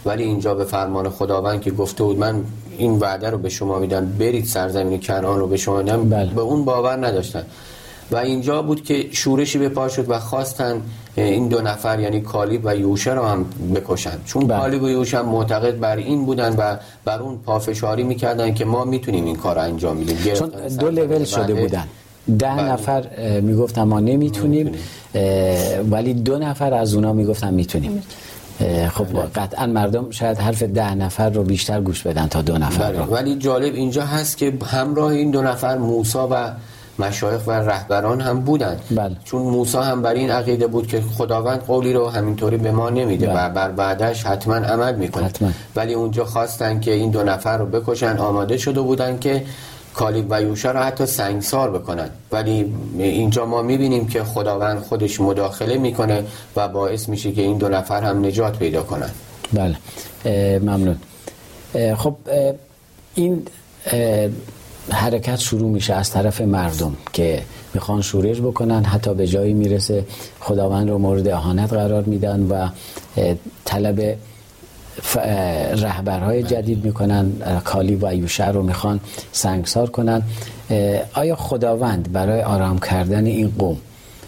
ولی 0.06 0.24
اینجا 0.24 0.54
به 0.54 0.64
فرمان 0.64 1.10
خداوند 1.10 1.62
که 1.62 1.72
گفته 1.72 2.04
بود 2.04 2.20
من 2.20 2.44
این 2.78 3.00
وعده 3.00 3.30
رو 3.30 3.38
به 3.38 3.50
شما 3.50 3.80
میدم 3.80 4.06
برید 4.06 4.46
سرزمین 4.46 5.00
کنعان 5.00 5.40
رو 5.40 5.48
به 5.48 5.58
شما 5.58 5.78
میدم. 5.78 6.10
بله. 6.10 6.34
به 6.34 6.42
اون 6.42 6.66
باور 6.66 7.08
نداشتن. 7.08 7.44
و 8.14 8.18
اینجا 8.18 8.62
بود 8.62 8.84
که 8.84 9.06
شورشی 9.12 9.58
به 9.58 9.70
پا 9.70 9.90
شد 9.90 10.10
و 10.10 10.20
خواستن 10.20 10.82
این 11.16 11.48
دو 11.48 11.62
نفر 11.62 12.00
یعنی 12.00 12.22
کالیب 12.22 12.62
و 12.64 12.76
یوشه 12.76 13.14
رو 13.14 13.24
هم 13.24 13.46
بکشن 13.76 14.18
چون 14.26 14.48
بله. 14.48 14.60
کالیب 14.60 14.84
و 14.84 14.90
یوشه 14.90 15.18
هم 15.18 15.26
معتقد 15.26 15.80
بر 15.80 15.96
این 15.96 16.26
بودن 16.26 16.56
و 16.56 16.78
بر 17.06 17.20
اون 17.20 17.38
پافشاری 17.46 18.04
می‌کردن 18.04 18.54
که 18.54 18.66
ما 18.66 18.86
می‌تونیم 18.86 19.26
این 19.26 19.36
کار 19.36 19.60
انجام 19.60 19.98
میدیم 19.98 20.34
چون 20.34 20.52
دو 20.80 20.90
لول 20.90 21.24
شده 21.24 21.54
بودن 21.54 21.84
ده 22.40 22.48
بله. 22.48 22.72
نفر 22.72 23.06
می‌گفتن 23.42 23.84
ما 23.84 24.00
نمی‌تونیم 24.00 24.72
ولی 25.92 26.14
دو 26.14 26.38
نفر 26.38 26.74
از 26.74 26.94
اونا 26.94 27.14
می‌گفتن 27.14 27.54
می‌تونیم 27.54 28.04
خب 28.94 29.06
قطعا 29.36 29.66
مردم 29.66 30.12
شاید 30.12 30.38
حرف 30.38 30.64
ده 30.64 30.96
نفر 30.96 31.30
رو 31.30 31.44
بیشتر 31.44 31.82
گوش 31.82 32.04
بدن 32.04 32.28
تا 32.28 32.42
دو 32.42 32.58
نفر 32.58 32.92
بله. 32.92 33.00
رو. 33.00 33.06
ولی 33.06 33.36
جالب 33.36 33.76
اینجا 33.76 34.06
هست 34.06 34.38
که 34.38 34.54
همراه 34.66 35.12
این 35.12 35.32
دو 35.32 35.42
نفر 35.42 35.78
موسا 35.78 36.28
و 36.32 36.52
مشایخ 37.00 37.48
و 37.48 37.52
رهبران 37.52 38.22
هم 38.22 38.40
بودن 38.40 38.80
بله. 38.92 39.16
چون 39.24 39.42
موسی 39.42 39.78
هم 39.78 40.02
بر 40.02 40.14
این 40.14 40.32
عقیده 40.32 40.68
بود 40.68 40.88
که 40.88 41.02
خداوند 41.02 41.60
قولی 41.60 41.94
رو 41.94 42.10
همینطوری 42.10 42.58
به 42.58 42.72
ما 42.72 42.90
نمیده 42.90 43.28
بله. 43.28 43.46
و 43.46 43.50
بر 43.50 43.72
بعدش 43.72 44.24
حتما 44.24 44.56
عمل 44.56 44.96
می‌کنه 44.96 45.24
حتما. 45.26 45.50
ولی 45.76 45.94
اونجا 45.94 46.26
خواستن 46.26 46.80
که 46.80 46.94
این 46.94 47.12
دو 47.12 47.24
نفر 47.24 47.58
رو 47.58 47.66
بکشن 47.66 48.18
آماده 48.18 48.58
شده 48.58 48.82
بودن 48.82 49.20
که 49.20 49.44
کالیب 49.94 50.26
و 50.30 50.42
یوشا 50.42 50.72
رو 50.72 50.80
حتی 50.80 51.06
سنگسار 51.06 51.72
بکنن 51.72 52.10
ولی 52.32 52.74
اینجا 52.98 53.46
ما 53.46 53.62
می‌بینیم 53.62 54.08
که 54.08 54.24
خداوند 54.24 54.80
خودش 54.80 55.22
مداخله 55.22 55.78
می‌کنه 55.78 56.24
و 56.56 56.68
باعث 56.68 57.10
میشه 57.10 57.32
که 57.32 57.42
این 57.42 57.58
دو 57.58 57.70
نفر 57.70 58.04
هم 58.04 58.26
نجات 58.26 58.58
پیدا 58.58 58.84
کنن 58.84 59.10
بله 59.54 59.78
ممنون 60.60 60.98
خب 61.96 62.16
این 63.16 63.48
حرکت 64.92 65.40
شروع 65.40 65.72
میشه 65.72 65.94
از 65.94 66.12
طرف 66.12 66.42
مردم 66.42 66.96
که 67.14 67.42
می‌خوان 67.74 68.02
شورش 68.02 68.42
بکنن 68.42 68.84
حتی 68.84 69.14
به 69.14 69.28
جایی 69.28 69.54
می‌رسه 69.54 70.06
خداوند 70.40 70.90
رو 70.90 70.98
مورد 70.98 71.28
اهانت 71.28 71.74
قرار 71.74 72.04
میدن 72.04 72.42
و 72.42 72.70
طلب 73.66 74.18
رهبرهای 75.76 76.44
جدید 76.44 76.86
می‌کنن 76.86 77.32
کالی 77.64 77.96
و 78.02 78.14
یوشع 78.14 78.52
رو 78.52 78.64
می‌خوان 78.64 79.00
سنگسار 79.32 79.90
کنن. 79.90 80.22
آیا 81.14 81.36
خداوند 81.36 82.12
برای 82.12 82.42
آرام 82.42 82.80
کردن 82.80 83.26
این 83.26 83.54
قوم 83.60 83.78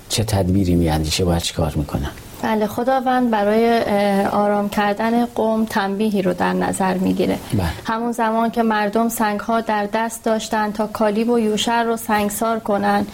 چه 0.10 0.24
تدبیری 0.24 0.76
میاندیشه؟ 0.76 1.26
باید 1.26 1.42
چیکار 1.42 1.74
می‌کنن؟ 1.76 2.12
بله 2.46 2.68
خداوند 2.68 3.30
برای 3.30 3.82
آرام 4.26 4.70
کردن 4.70 5.26
قوم 5.26 5.66
تنبیهی 5.66 6.22
رو 6.22 6.34
در 6.34 6.54
نظر 6.54 6.94
می‌گیره 6.94 7.38
بله. 7.54 7.64
همون 7.86 8.12
زمان 8.12 8.52
که 8.52 8.64
مردم 8.64 9.10
سنگ 9.10 9.40
ها 9.40 9.62
در 9.62 9.86
دست 9.94 10.24
داشتن 10.24 10.72
تا 10.72 10.88
کالیب 10.88 11.30
و 11.30 11.40
یوشر 11.40 11.84
رو 11.84 11.98
سنگسار 11.98 12.60
کنن 12.60 13.06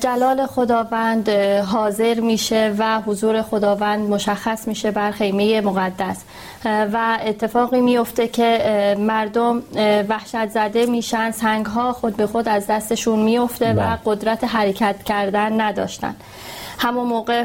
جلال 0.00 0.46
خداوند 0.46 1.28
حاضر 1.66 2.20
میشه 2.20 2.74
و 2.78 3.00
حضور 3.00 3.42
خداوند 3.42 4.10
مشخص 4.10 4.68
میشه 4.68 4.90
بر 4.90 5.10
خیمه 5.10 5.60
مقدس 5.60 6.16
و 6.64 7.18
اتفاقی 7.26 7.80
میفته 7.80 8.28
که 8.28 8.96
مردم 8.98 9.62
وحشت 10.08 10.48
زده 10.48 10.86
میشن 10.86 11.30
سنگ 11.30 11.66
ها 11.66 11.92
خود 11.92 12.16
به 12.16 12.26
خود 12.26 12.48
از 12.48 12.66
دستشون 12.66 13.18
میفته 13.18 13.72
و 13.72 13.74
بله. 13.74 13.98
قدرت 14.04 14.44
حرکت 14.44 15.02
کردن 15.02 15.60
نداشتن 15.60 16.14
همون 16.78 17.06
موقع 17.06 17.44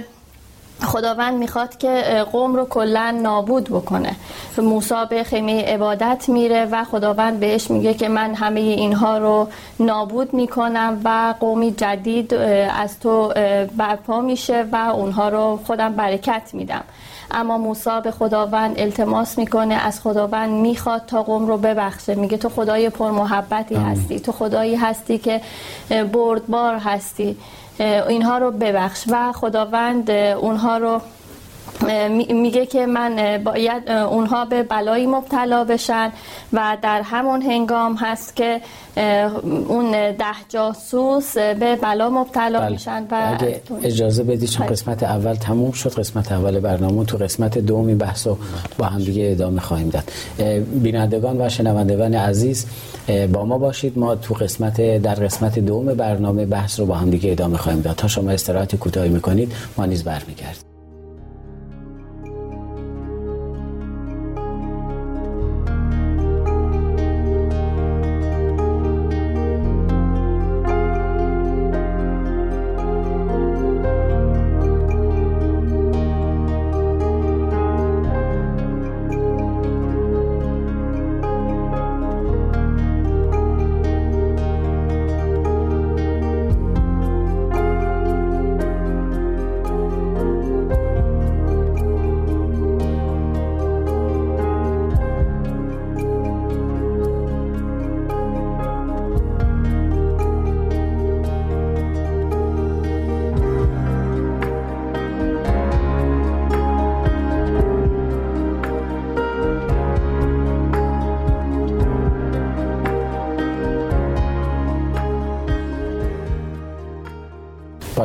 خداوند 0.84 1.38
می‌خواد 1.38 1.78
که 1.78 2.26
قوم 2.32 2.56
رو 2.56 2.66
کلا 2.66 3.20
نابود 3.24 3.64
بکنه. 3.64 4.16
موسی 4.58 4.96
به 5.10 5.24
خیمه 5.24 5.64
عبادت 5.66 6.26
میره 6.30 6.66
و 6.66 6.84
خداوند 6.84 7.40
بهش 7.40 7.72
میگه 7.72 7.94
که 7.94 8.10
من 8.10 8.36
همه 8.36 8.60
اینها 8.60 9.18
رو 9.18 9.48
نابود 9.80 10.34
می‌کنم 10.34 11.02
و 11.04 11.34
قومی 11.40 11.72
جدید 11.72 12.34
از 12.34 13.00
تو 13.00 13.34
برپا 13.78 14.22
میشه 14.22 14.66
و 14.72 14.76
اونها 14.76 15.30
رو 15.30 15.60
خودم 15.66 15.94
برکت 15.94 16.50
میدم. 16.54 16.84
اما 17.32 17.58
موسی 17.58 17.90
به 18.04 18.12
خداوند 18.12 18.80
التماس 18.80 19.38
می‌کنه 19.38 19.74
از 19.74 20.02
خداوند 20.02 20.50
می‌خواد 20.50 21.06
تا 21.08 21.24
قوم 21.24 21.48
رو 21.48 21.58
ببخشه. 21.58 22.16
میگه 22.16 22.38
تو 22.38 22.50
خدای 22.50 22.90
پرمحبتی 22.90 23.76
هستی 23.76 24.20
تو 24.20 24.32
خدایی 24.32 24.76
هستی 24.76 25.18
که 25.18 25.42
بردبار 25.90 26.76
هستی. 26.76 27.38
اینها 27.80 28.38
رو 28.38 28.52
ببخش. 28.52 29.04
و 29.08 29.32
خداوند 29.32 30.12
اونها 30.12 30.78
رو 30.78 31.02
میگه 32.30 32.66
که 32.66 32.86
من 32.86 33.42
باید 33.44 33.92
اونها 33.92 34.46
به 34.46 34.64
بلایی 34.64 35.08
مبتلا 35.08 35.64
بشن 35.64 36.12
و 36.54 36.78
در 36.82 37.02
همون 37.02 37.42
هنگام 37.42 37.96
هست 37.96 38.36
که 38.36 38.62
اون 39.68 39.92
ده 39.92 40.26
جاسوس 40.50 41.38
به 41.38 41.76
بلا 41.76 42.10
مبتلا 42.10 42.60
بله. 42.60 42.70
میشن 42.70 43.08
و 43.12 43.38
اگه 43.40 43.62
اجازه 43.84 44.24
بدید 44.24 44.50
چون 44.50 44.68
قسمت 44.68 45.04
اول 45.04 45.34
تموم 45.34 45.72
شد 45.72 45.94
قسمت 45.94 46.32
اول 46.32 46.60
برنامه 46.60 47.06
تو 47.06 47.18
قسمت 47.18 47.58
دومی 47.58 47.96
بحث 47.96 48.28
رو 48.28 48.38
با 48.78 48.86
هم 48.86 49.00
دیگه 49.00 49.32
ادامه 49.32 49.62
خواهیم 49.62 49.90
داد. 49.90 50.04
بینندگان 50.84 51.42
و 51.42 51.50
شنوندگان 51.50 52.14
عزیز 52.14 52.66
با 53.34 53.46
ما 53.46 53.58
باشید. 53.58 54.00
ما 54.00 54.16
تو 54.16 54.34
قسمت 54.34 55.02
در 55.02 55.16
قسمت 55.16 55.60
دوم 55.60 55.86
برنامه 55.86 56.46
بحث 56.46 56.80
رو 56.80 56.86
با 56.86 56.96
هم 56.96 57.10
دیگه 57.10 57.32
ادامه 57.32 57.58
خواهیم 57.58 57.82
داد. 57.82 57.96
تا 57.96 58.08
شما 58.08 58.32
استراحت 58.32 58.76
کوتاهی 58.76 59.10
می‌کنید 59.10 59.52
ما 59.78 59.86
نیز 59.86 60.04
برمیگردیم. 60.04 60.71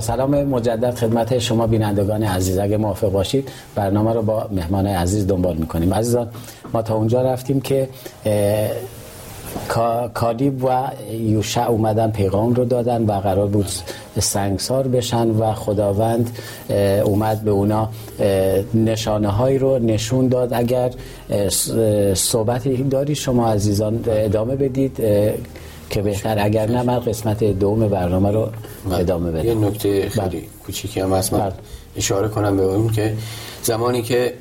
سلام 0.06 0.44
مجدد 0.44 0.94
خدمت 0.94 1.38
شما 1.38 1.66
بینندگان 1.66 2.22
عزیز. 2.22 2.58
اگه 2.58 2.76
موافق 2.76 3.10
باشید 3.10 3.48
برنامه 3.74 4.12
رو 4.12 4.22
با 4.22 4.48
مهمان 4.52 4.86
عزیز 4.86 5.26
دنبال 5.26 5.56
می‌کنیم. 5.56 5.94
عزیزان 5.94 6.28
ما 6.72 6.82
تا 6.82 6.94
اونجا 6.94 7.22
رفتیم 7.22 7.60
که 7.60 7.88
کالیب 10.14 10.64
و 10.64 10.90
یوشع 11.12 11.68
اومدن 11.68 12.10
پیغام 12.10 12.54
رو 12.54 12.64
دادن 12.64 13.02
و 13.02 13.12
قرار 13.12 13.46
بود 13.46 13.66
سنگسار 14.18 14.88
بشن 14.88 15.30
و 15.30 15.52
خداوند 15.52 16.38
اومد 17.04 17.40
به 17.40 17.50
اونا 17.50 17.88
نشانه 18.74 19.28
هایی 19.28 19.58
رو 19.58 19.78
نشون 19.78 20.28
داد. 20.28 20.52
اگر 20.52 20.90
صحبتی 22.14 22.76
داری 22.82 23.14
شما 23.14 23.48
عزیزان 23.48 24.04
ادامه 24.06 24.56
بدید 24.56 25.02
که 25.90 26.02
بهتر 26.02 26.36
اگر 26.38 26.70
نه 26.70 26.82
من 26.82 26.98
قسمت 26.98 27.44
دوم 27.44 27.88
برنامه 27.88 28.30
رو 28.30 28.48
بله. 28.84 28.98
ادامه 28.98 29.30
بدم 29.30 29.46
یه 29.46 29.54
نکته 29.54 30.08
خیلی 30.08 30.28
بله. 30.28 30.42
کوچیکی 30.66 31.00
هم 31.00 31.12
هست 31.12 31.32
من 31.32 31.38
بله. 31.38 31.52
اشاره 31.96 32.28
کنم 32.28 32.56
به 32.56 32.62
اون 32.62 32.88
که 32.88 33.16
زمانی 33.62 34.02
که 34.02 34.34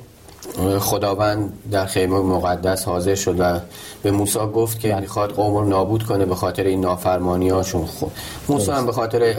خداوند 0.79 1.53
در 1.71 1.85
خیمه 1.85 2.19
مقدس 2.19 2.85
حاضر 2.85 3.15
شد 3.15 3.35
و 3.39 3.59
به 4.03 4.11
موسی 4.11 4.39
گفت 4.39 4.79
که 4.79 4.95
می‌خواد 4.95 5.31
قوم 5.31 5.55
رو 5.55 5.65
نابود 5.65 6.03
کنه 6.03 6.25
به 6.25 6.35
خاطر 6.35 6.63
این 6.63 6.81
نافرمانی 6.81 7.49
هاشون 7.49 7.85
خود 7.85 8.11
موسی 8.49 8.71
هم 8.71 8.85
به 8.85 8.91
خاطر 8.91 9.35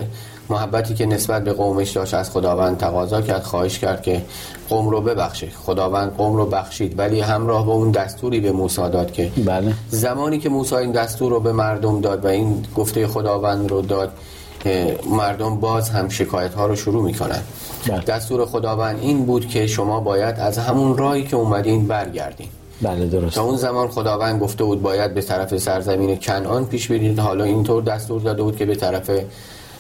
محبتی 0.50 0.94
که 0.94 1.06
نسبت 1.06 1.44
به 1.44 1.52
قومش 1.52 1.90
داشت 1.90 2.14
از 2.14 2.30
خداوند 2.30 2.78
تقاضا 2.78 3.22
کرد 3.22 3.42
خواهش 3.42 3.78
کرد 3.78 4.02
که 4.02 4.22
قوم 4.68 4.88
رو 4.88 5.00
ببخشه 5.00 5.48
خداوند 5.66 6.16
قوم 6.16 6.36
رو 6.36 6.46
بخشید 6.46 6.98
ولی 6.98 7.20
همراه 7.20 7.66
با 7.66 7.72
اون 7.72 7.90
دستوری 7.90 8.40
به 8.40 8.52
موسی 8.52 8.76
داد 8.76 9.12
که 9.12 9.32
بله. 9.44 9.72
زمانی 9.88 10.38
که 10.38 10.48
موسی 10.48 10.74
این 10.74 10.92
دستور 10.92 11.32
رو 11.32 11.40
به 11.40 11.52
مردم 11.52 12.00
داد 12.00 12.24
و 12.24 12.28
این 12.28 12.64
گفته 12.76 13.06
خداوند 13.06 13.70
رو 13.70 13.82
داد 13.82 14.12
مردم 15.10 15.60
باز 15.60 15.90
هم 15.90 16.08
شکایت 16.08 16.54
ها 16.54 16.66
رو 16.66 16.76
شروع 16.76 17.04
می‌کنن. 17.04 17.42
بله. 17.88 18.00
دستور 18.00 18.46
خداوند 18.46 18.98
این 19.00 19.26
بود 19.26 19.48
که 19.48 19.66
شما 19.66 20.00
باید 20.00 20.40
از 20.40 20.58
همون 20.58 20.96
راهی 20.96 21.24
که 21.24 21.36
اومدین 21.36 21.86
برگردین. 21.86 22.48
بله 22.82 23.06
درست. 23.06 23.34
تا 23.34 23.42
اون 23.42 23.56
زمان 23.56 23.88
خداوند 23.88 24.40
گفته 24.40 24.64
بود 24.64 24.82
باید 24.82 25.14
به 25.14 25.22
طرف 25.22 25.56
سرزمین 25.58 26.16
کنعان 26.16 26.64
پیش 26.64 26.90
برید. 26.90 27.18
حالا 27.18 27.44
اینطور 27.44 27.82
دستور 27.82 28.20
داده 28.20 28.42
بود 28.42 28.56
که 28.56 28.66
به 28.66 28.74
طرف 28.74 29.10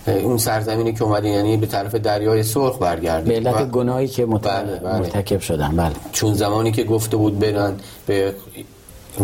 اون 0.08 0.38
سرزمینی 0.38 0.92
که 0.92 1.04
اومدین 1.04 1.32
یعنی 1.32 1.56
به 1.56 1.66
طرف 1.66 1.94
دریای 1.94 2.42
سرخ 2.42 2.78
برگردید 2.78 3.42
به 3.42 3.50
علت 3.50 3.70
گناهی 3.70 4.08
که 4.08 4.26
مت... 4.26 4.42
بله 4.42 4.76
بله. 4.76 4.98
مرتکب 4.98 5.40
شدن 5.40 5.76
بله. 5.76 5.92
چون 6.12 6.34
زمانی 6.34 6.72
که 6.72 6.84
گفته 6.84 7.16
بود 7.16 7.38
برن 7.38 7.74
به 8.06 8.34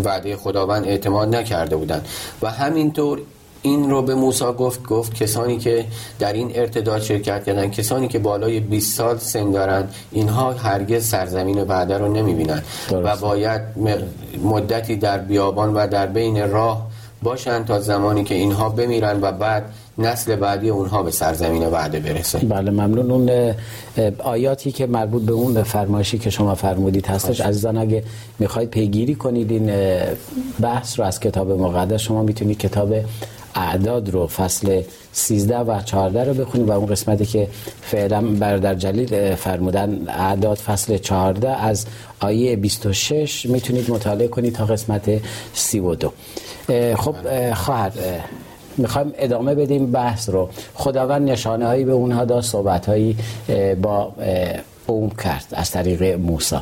وعده 0.05 0.37
خداوند 0.37 0.87
اعتماد 0.87 1.37
نکرده 1.37 1.77
بودن. 1.77 2.03
و 2.43 2.51
همینطور 2.51 3.21
این 3.63 3.91
رو 3.91 4.03
به 4.03 4.15
موسی 4.15 4.45
گفت 4.45 4.83
گفت 4.83 5.15
کسانی 5.15 5.59
که 5.59 5.85
در 6.19 6.33
این 6.33 6.53
ارتداد 6.55 7.03
شرکت 7.03 7.45
کردن 7.45 7.71
کسانی 7.71 8.09
که 8.09 8.19
بالای 8.19 8.61
20 8.61 8.97
سال 8.97 9.19
سن 9.19 9.51
دارن 9.51 9.89
اینها 10.13 10.53
هرگز 10.53 11.09
سرزمین 11.09 11.63
وعده 11.63 11.99
رو 11.99 12.13
نمی‌بینن 12.13 12.63
و 12.91 13.17
باید 13.17 13.61
مدتی 14.45 14.97
در 14.97 15.19
بیابان 15.19 15.75
و 15.75 15.87
در 15.87 16.07
بین 16.07 16.51
راه 16.51 16.87
باشن 17.23 17.65
تا 17.65 17.81
زمانی 17.81 18.25
که 18.25 18.35
اینها 18.35 18.69
بمیرن 18.69 19.19
و 19.21 19.33
بعد 19.33 19.65
نسل 19.99 20.37
بعدی 20.37 20.69
اونها 20.69 21.03
به 21.03 21.11
سرزمین 21.11 21.67
وعده 21.67 22.01
برسه. 22.01 22.39
بله 22.39 22.71
ممنون. 22.71 23.11
اون 23.11 23.55
آیاتی 24.19 24.73
که 24.73 24.87
مربوط 24.87 25.23
به 25.23 25.33
اون 25.33 25.63
فرمایشی 25.63 26.19
که 26.19 26.31
شما 26.31 26.55
فرمودید 26.55 27.07
هستش. 27.07 27.41
عزیزان 27.41 27.77
اگه 27.77 28.05
می‌خواید 28.39 28.71
پیگیری 28.71 29.15
کنید 29.15 29.51
این 29.51 29.73
بحث 30.61 30.99
رو 30.99 31.05
از 31.05 31.21
کتاب 31.21 31.51
مقدس 31.51 32.01
شما 32.01 32.23
می‌تونید 32.23 32.59
کتاب 32.59 32.95
اعداد 33.55 34.11
رو 34.11 34.27
فصل 34.27 34.83
13 35.13 35.59
و 35.59 35.83
14 35.83 36.25
رو 36.25 36.35
بخونید 36.35 36.69
و 36.69 36.73
اون 36.73 36.87
قسمتی 36.87 37.27
که 37.27 37.49
فعلا 37.83 38.21
برادر 38.21 38.75
جلیل 38.75 39.35
فرمودن 39.35 40.09
اعداد 40.09 40.59
فصل 40.59 40.99
14 40.99 41.49
از 41.49 41.87
آیه 42.21 42.57
26 42.57 43.47
می‌تونید 43.47 43.91
مطالعه 43.91 44.29
کنید 44.29 44.55
تا 44.55 44.67
قسمت 44.67 45.21
32 45.55 46.13
خب 46.97 47.15
خواهر 47.55 47.93
می‌خوایم 48.77 49.13
ادامه 49.19 49.55
بدیم 49.55 49.93
بحث 49.93 50.29
رو. 50.29 50.49
خداوند 50.75 51.31
نشانه 51.31 51.67
هایی 51.67 51.85
به 51.85 51.93
اونها 51.93 52.25
داد 52.25 52.43
صحبت 52.43 52.87
هایی 52.87 53.17
با 53.83 54.13
قوم 54.87 55.11
کرد 55.11 55.47
از 55.53 55.71
طریق 55.71 56.03
موسی. 56.03 56.57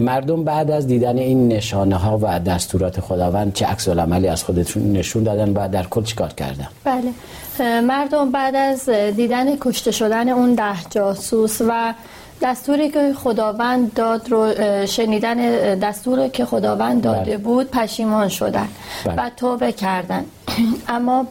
مردم 0.00 0.44
بعد 0.44 0.70
از 0.70 0.86
دیدن 0.86 1.18
این 1.18 1.48
نشانه 1.48 1.96
ها 1.96 2.18
و 2.22 2.38
دستورات 2.38 3.00
خداوند 3.00 3.52
چه 3.52 3.66
عکس 3.66 3.88
عملی 3.88 4.28
از 4.28 4.44
خودشون 4.44 4.92
نشون 4.92 5.22
دادن 5.22 5.52
و 5.52 5.68
در 5.68 5.82
کل 5.82 6.02
چیکار 6.02 6.28
کردن؟ 6.28 6.68
بله. 6.84 7.80
مردم 7.80 8.30
بعد 8.30 8.56
از 8.56 8.88
دیدن 8.88 9.56
کشته 9.60 9.90
شدن 9.90 10.28
اون 10.28 10.54
ده 10.54 10.62
جاسوس 10.90 11.60
و 11.60 11.94
دستوری 12.42 12.90
که 12.90 13.12
خداوند 13.24 13.94
داد 13.94 14.28
رو 14.30 14.52
شنیدن 14.86 15.36
دستوری 15.74 16.30
که 16.30 16.44
خداوند 16.44 17.02
داده 17.02 17.20
بله. 17.24 17.36
بود 17.36 17.70
پشیمان 17.70 18.28
شدن 18.28 18.68
بله. 19.04 19.14
و 19.14 19.30
توبه 19.36 19.72
کردن. 19.72 20.24
اما 20.88 21.26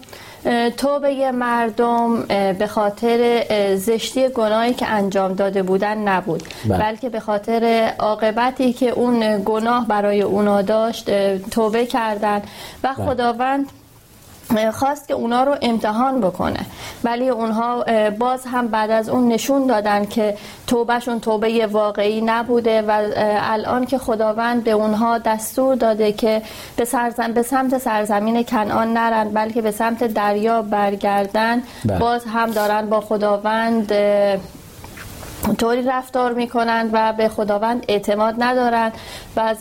توبه 0.77 1.31
مردم 1.31 2.21
به 2.53 2.67
خاطر 2.67 3.45
زشتی 3.75 4.29
گناهی 4.29 4.73
که 4.73 4.87
انجام 4.87 5.33
داده 5.33 5.63
بودن 5.63 5.97
نبود 5.97 6.43
بله. 6.65 6.77
بلکه 6.77 7.09
به 7.09 7.19
خاطر 7.19 7.93
عاقبتی 7.99 8.73
که 8.73 8.89
اون 8.89 9.43
گناه 9.45 9.87
برای 9.87 10.21
اونا 10.21 10.61
داشت 10.61 11.09
توبه 11.49 11.85
کردن 11.85 12.41
و 12.83 12.93
بله. 12.95 13.05
خداوند 13.05 13.65
خواست 14.71 15.07
که 15.07 15.13
اونا 15.13 15.43
رو 15.43 15.55
امتحان 15.61 16.21
بکنه 16.21 16.65
ولی 17.03 17.29
اونها 17.29 17.83
باز 18.09 18.45
هم 18.45 18.67
بعد 18.67 18.91
از 18.91 19.09
اون 19.09 19.27
نشون 19.27 19.67
دادن 19.67 20.05
که 20.05 20.37
توبهشون 20.67 21.19
توبه 21.19 21.67
واقعی 21.67 22.21
نبوده 22.21 22.81
و 22.81 23.07
الان 23.41 23.85
که 23.85 23.97
خداوند 23.97 24.63
به 24.63 24.71
اونها 24.71 25.17
دستور 25.17 25.75
داده 25.75 26.11
که 26.11 26.41
به, 26.75 26.85
سرزم 26.85 27.31
به 27.31 27.41
سمت 27.41 27.77
سرزمین 27.77 28.43
کنعان 28.43 28.93
نرن 28.93 29.29
بلکه 29.29 29.61
به 29.61 29.71
سمت 29.71 30.03
دریا 30.03 30.61
برگردن 30.61 31.63
بله. 31.85 31.99
باز 31.99 32.25
هم 32.25 32.51
دارن 32.51 32.89
با 32.89 33.01
خداوند 33.01 33.91
طوری 35.57 35.81
رفتار 35.81 36.33
می‌کنند 36.33 36.89
و 36.93 37.13
به 37.13 37.29
خداوند 37.29 37.85
اعتماد 37.87 38.35
ندارند 38.39 38.93
و 39.35 39.55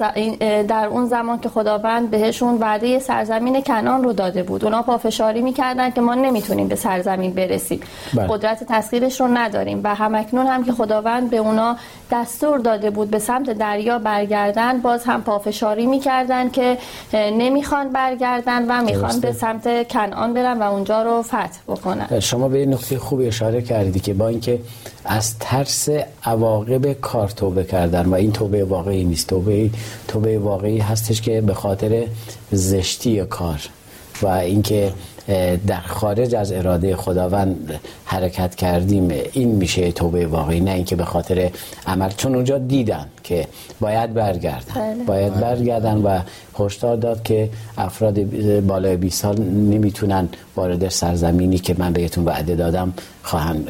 در 0.68 0.86
اون 0.90 1.06
زمان 1.06 1.40
که 1.40 1.48
خداوند 1.48 2.10
بهشون 2.10 2.58
وعده 2.58 2.98
سرزمین 2.98 3.62
کنان 3.62 4.04
رو 4.04 4.12
داده 4.12 4.42
بود. 4.42 4.64
اونا 4.64 4.82
پافشاری 4.82 5.42
می‌کردن 5.42 5.90
که 5.90 6.00
ما 6.00 6.14
نمی‌تونیم 6.14 6.68
به 6.68 6.76
سرزمین 6.76 7.32
برسیم. 7.32 7.80
بله. 8.14 8.26
قدرت 8.28 8.64
تسخیرش 8.68 9.20
رو 9.20 9.28
نداریم 9.28 9.80
و 9.84 9.94
همکنون 9.94 10.46
هم 10.46 10.64
که 10.64 10.72
خداوند 10.72 11.30
به 11.30 11.36
اونا 11.36 11.76
دستور 12.10 12.58
داده 12.58 12.90
بود 12.90 13.10
به 13.10 13.18
سمت 13.18 13.50
دریا 13.50 13.98
برگردن 13.98 14.78
باز 14.78 15.04
هم 15.04 15.22
پافشاری 15.22 15.86
می‌کردن 15.86 16.50
که 16.50 16.78
نمی‌خوان 17.12 17.88
برگردن 17.88 18.64
و 18.68 18.84
می‌خوان 18.84 19.20
به 19.20 19.32
سمت 19.32 19.88
کنعان 19.88 20.34
برن 20.34 20.58
و 20.58 20.62
اونجا 20.62 21.02
رو 21.02 21.22
فتح 21.22 21.58
بکنن. 21.68 22.20
شما 22.20 22.48
به 22.48 22.66
نکته 22.66 22.98
خوبی 22.98 23.26
اشاره 23.26 23.62
کردی 23.62 24.00
که 24.00 24.14
با 24.14 24.28
اینکه 24.28 24.60
از 25.04 25.38
ترس 25.38 25.69
عواقب 26.24 26.92
کار 26.92 27.28
توبه 27.28 27.64
کردن 27.64 28.06
و 28.06 28.14
این 28.14 28.33
توبه 28.33 28.64
واقعی 28.64 29.04
نیست. 29.04 29.26
توبه 29.26 29.70
توبه 30.09 30.38
واقعی 30.38 30.78
هستش 30.78 31.20
که 31.20 31.40
به 31.40 31.54
خاطر 31.54 32.06
زشتی 32.52 33.24
کار 33.24 33.61
و 34.22 34.26
اینکه 34.26 34.92
در 35.66 35.80
خارج 35.80 36.35
از 36.35 36.52
اراده 36.52 36.96
خداوند 36.96 37.80
حرکت 38.04 38.54
کردیم. 38.54 39.09
این 39.33 39.48
میشه 39.48 39.92
توبه 39.92 40.26
واقعی 40.26 40.61
نه 40.61 40.70
اینکه 40.70 40.96
به 40.96 41.04
خاطر 41.04 41.50
عمل. 41.87 42.11
چون 42.16 42.35
اونجا 42.35 42.59
دیدن 42.59 43.06
که 43.22 43.46
باید 43.80 44.14
برگردن. 44.14 44.74
بله. 44.74 45.04
باید 45.04 45.40
برگردن 45.40 45.96
و 45.96 46.20
هشدار 46.59 46.96
داد 46.96 47.22
که 47.22 47.48
افراد 47.78 48.20
بالای 48.61 48.96
20 48.96 49.22
سال 49.22 49.38
نمی‌تونن 49.42 50.28
وارد 50.56 50.88
سرزمینی 50.88 51.59
که 51.59 51.74
من 51.78 51.92
بهتون 51.92 52.24
وعده 52.24 52.56
دادم 52.56 52.92
خواهن 53.22 53.64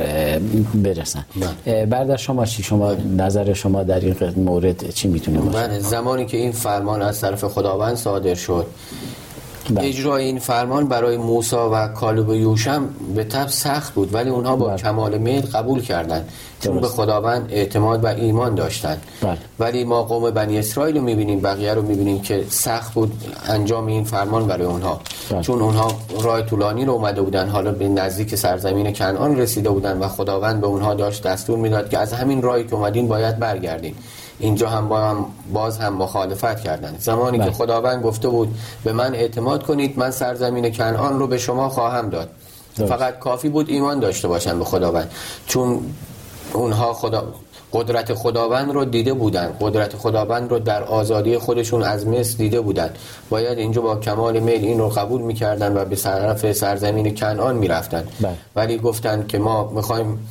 برسن. 0.75 1.25
بله. 1.65 1.87
بعد 1.87 2.11
از 2.11 2.21
شما 2.21 2.45
چی؟ 2.45 2.63
شما 2.63 2.95
نظر 3.17 3.53
شما 3.53 3.83
در 3.83 4.01
این 4.01 4.17
مورد 4.37 4.91
چی 4.91 5.09
می‌تونه 5.09 5.39
باشه؟ 5.39 5.69
بله، 5.69 5.79
زمانی 5.79 6.27
که 6.27 6.37
این 6.37 6.53
فرمان 6.53 7.03
از 7.03 7.21
طرف 7.21 7.45
خداوند 7.45 7.97
صادر 7.97 8.35
شد 8.35 8.55
بله. 8.55 8.67
اجرای 9.79 10.25
این 10.25 10.39
فرمان 10.39 10.89
برای 10.89 11.17
موسی 11.17 11.57
و 11.57 11.89
کالب 11.89 12.29
و 12.29 12.35
یوشم 12.35 12.89
به 13.15 13.25
طب 13.25 13.49
سخت 13.49 13.95
بود 13.95 14.15
ولی 14.15 14.31
اونها 14.31 14.57
با 14.57 14.67
بله. 14.67 14.77
کمال 14.77 15.19
میل 15.19 15.47
قبول 15.47 15.83
کردند. 15.83 16.29
چون 16.61 16.81
به 16.81 16.89
خداوند 16.89 17.49
اعتماد 17.51 18.05
و 18.05 18.07
ایمان 18.07 18.55
داشتند. 18.55 19.03
بله. 19.23 19.39
ولی 19.59 19.85
ما 19.85 20.03
قوم 20.03 20.31
بنی 20.31 20.59
اسرائیل 20.59 20.97
رو 20.97 21.03
می‌بینیم 21.03 21.41
بقیه 21.41 21.75
رو 21.75 21.83
می‌بینیم 21.83 22.21
که 22.23 22.45
سخت 22.49 22.95
بود 22.95 23.13
انجام 23.47 23.87
این 23.87 24.05
فرمان 24.05 24.47
برای 24.47 24.67
اونها. 24.67 25.01
چون 25.41 25.63
اونها 25.63 25.93
راه 26.23 26.43
طولانی 26.43 26.85
رو 26.85 26.93
اومده 26.93 27.23
بودن 27.23 27.49
حالا 27.49 27.73
به 27.73 27.89
نزدیک 27.89 28.35
سرزمین 28.35 28.93
کنعان 28.93 29.37
رسیده 29.37 29.71
بودن 29.71 29.99
و 29.99 30.09
خداوند 30.09 30.61
به 30.61 30.67
اونها 30.67 30.95
داشت 30.95 31.23
دستور 31.23 31.59
می‌داد 31.59 31.91
که 31.91 31.99
از 31.99 32.13
همین 32.13 32.43
راهی 32.43 32.65
که 32.65 32.75
اومدین 32.75 33.09
باید 33.09 33.39
برگردین. 33.39 33.95
اینجا 34.41 34.69
هم 34.69 34.89
با 34.89 35.01
هم 35.01 35.25
باز 35.53 35.79
هم 35.79 35.93
مخالفت 35.93 36.61
کردند 36.61 36.97
زمانی 37.01 37.39
که 37.39 37.45
بله. 37.45 37.53
خداوند 37.53 38.03
گفته 38.03 38.29
بود 38.29 38.55
به 38.85 38.93
من 38.93 39.15
اعتماد 39.15 39.63
کنید 39.63 39.99
من 39.99 40.11
سرزمین 40.11 40.73
کنعان 40.73 41.19
رو 41.19 41.27
به 41.27 41.39
شما 41.39 41.69
خواهم 41.69 42.11
داد. 42.11 42.29
فقط 42.75 43.19
کافی 43.19 43.49
بود 43.49 43.69
ایمان 43.69 44.01
داشته 44.01 44.29
باشن 44.29 44.59
به 44.59 44.65
خداوند. 44.65 45.11
چون 45.47 45.81
اونها 46.53 46.93
خدا 46.93 47.25
قدرت 47.73 48.15
خداوند 48.15 48.73
رو 48.73 48.85
دیده 48.85 49.15
بودن 49.15 49.53
قدرت 49.61 49.97
خداوند 49.97 50.51
رو 50.51 50.59
در 50.59 50.83
آزادی 50.83 51.39
خودشون 51.39 51.83
از 51.83 52.07
مصر 52.07 52.37
دیده 52.37 52.61
بودن 52.61 52.91
باید 53.31 53.59
اینجا 53.59 53.83
با 53.83 53.97
کمال 53.97 54.41
میل 54.41 54.65
این 54.65 54.79
رو 54.79 54.89
قبول 54.89 55.23
می‌کردن 55.23 55.77
و 55.77 55.85
به 55.85 55.97
طرف 55.97 56.53
سرزمین 56.53 57.15
کنعان 57.15 57.57
می‌رفتن 57.57 58.05
بله. 58.21 58.33
ولی 58.57 58.79
گفتند 58.79 59.29
که 59.29 59.39
ما 59.39 59.71
می‌خوایم 59.75 60.29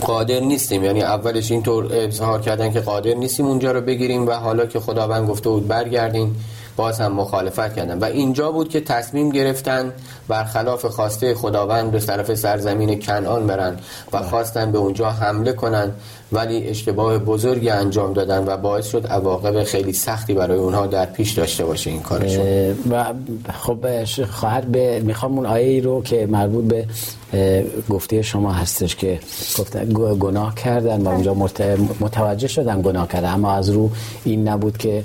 قادر 0.00 0.40
نیستیم. 0.40 0.84
یعنی 0.84 1.02
اولش 1.02 1.50
اینطور 1.50 1.88
اظهار 1.92 2.40
کردن 2.40 2.72
که 2.72 2.80
قادر 2.80 3.14
نیستیم 3.14 3.46
اونجا 3.46 3.72
رو 3.72 3.80
بگیریم 3.80 4.26
و 4.26 4.32
حالا 4.32 4.66
که 4.66 4.80
خداوند 4.80 5.28
گفته 5.28 5.48
بود 5.48 5.68
برگردین. 5.68 6.34
باز 6.76 7.00
هم 7.00 7.12
مخالفت 7.12 7.76
کردن. 7.76 7.98
و 7.98 8.04
اینجا 8.04 8.52
بود 8.52 8.68
که 8.68 8.80
تصمیم 8.80 9.30
گرفتن 9.30 9.92
برخلاف 10.28 10.84
خواسته 10.86 11.34
خداوند 11.34 11.90
به 11.90 12.00
طرف 12.00 12.34
سرزمین 12.34 13.00
کنعان 13.00 13.46
برن 13.46 13.76
و 14.12 14.18
بله. 14.18 14.28
خواستن 14.28 14.72
به 14.72 14.78
اونجا 14.78 15.10
حمله 15.10 15.52
کنن 15.52 15.90
ولی 16.32 16.68
اشتباه 16.68 17.18
بزرگی 17.18 17.70
انجام 17.70 18.12
دادن 18.12 18.44
و 18.46 18.56
باعث 18.56 18.86
شد 18.86 19.06
عواقب 19.06 19.62
خیلی 19.62 19.92
سختی 19.92 20.34
برای 20.34 20.58
اونها 20.58 20.86
در 20.86 21.06
پیش 21.06 21.32
داشته 21.32 21.64
باشه 21.64 21.90
این 21.90 22.02
کارشون 22.02 22.44
و 22.90 23.04
خب 23.52 24.04
خواهر 24.24 24.60
به 24.60 25.00
می‌خوام 25.00 25.38
اون 25.38 25.46
آیه 25.46 25.68
ای 25.68 25.80
رو 25.80 26.02
که 26.02 26.26
مربوط 26.26 26.64
به 26.64 26.86
گفته 27.90 28.22
شما 28.22 28.52
هستش 28.52 28.96
که 28.96 29.20
گفتن 29.58 29.88
گناه 30.20 30.54
کردن 30.54 31.02
و 31.02 31.08
اونجا 31.08 31.34
متوجه 32.00 32.48
شدن 32.48 32.82
گناه 32.82 33.08
کردن. 33.08 33.32
اما 33.32 33.52
از 33.52 33.70
رو 33.70 33.90
این 34.24 34.48
نبود 34.48 34.78
که 34.78 35.04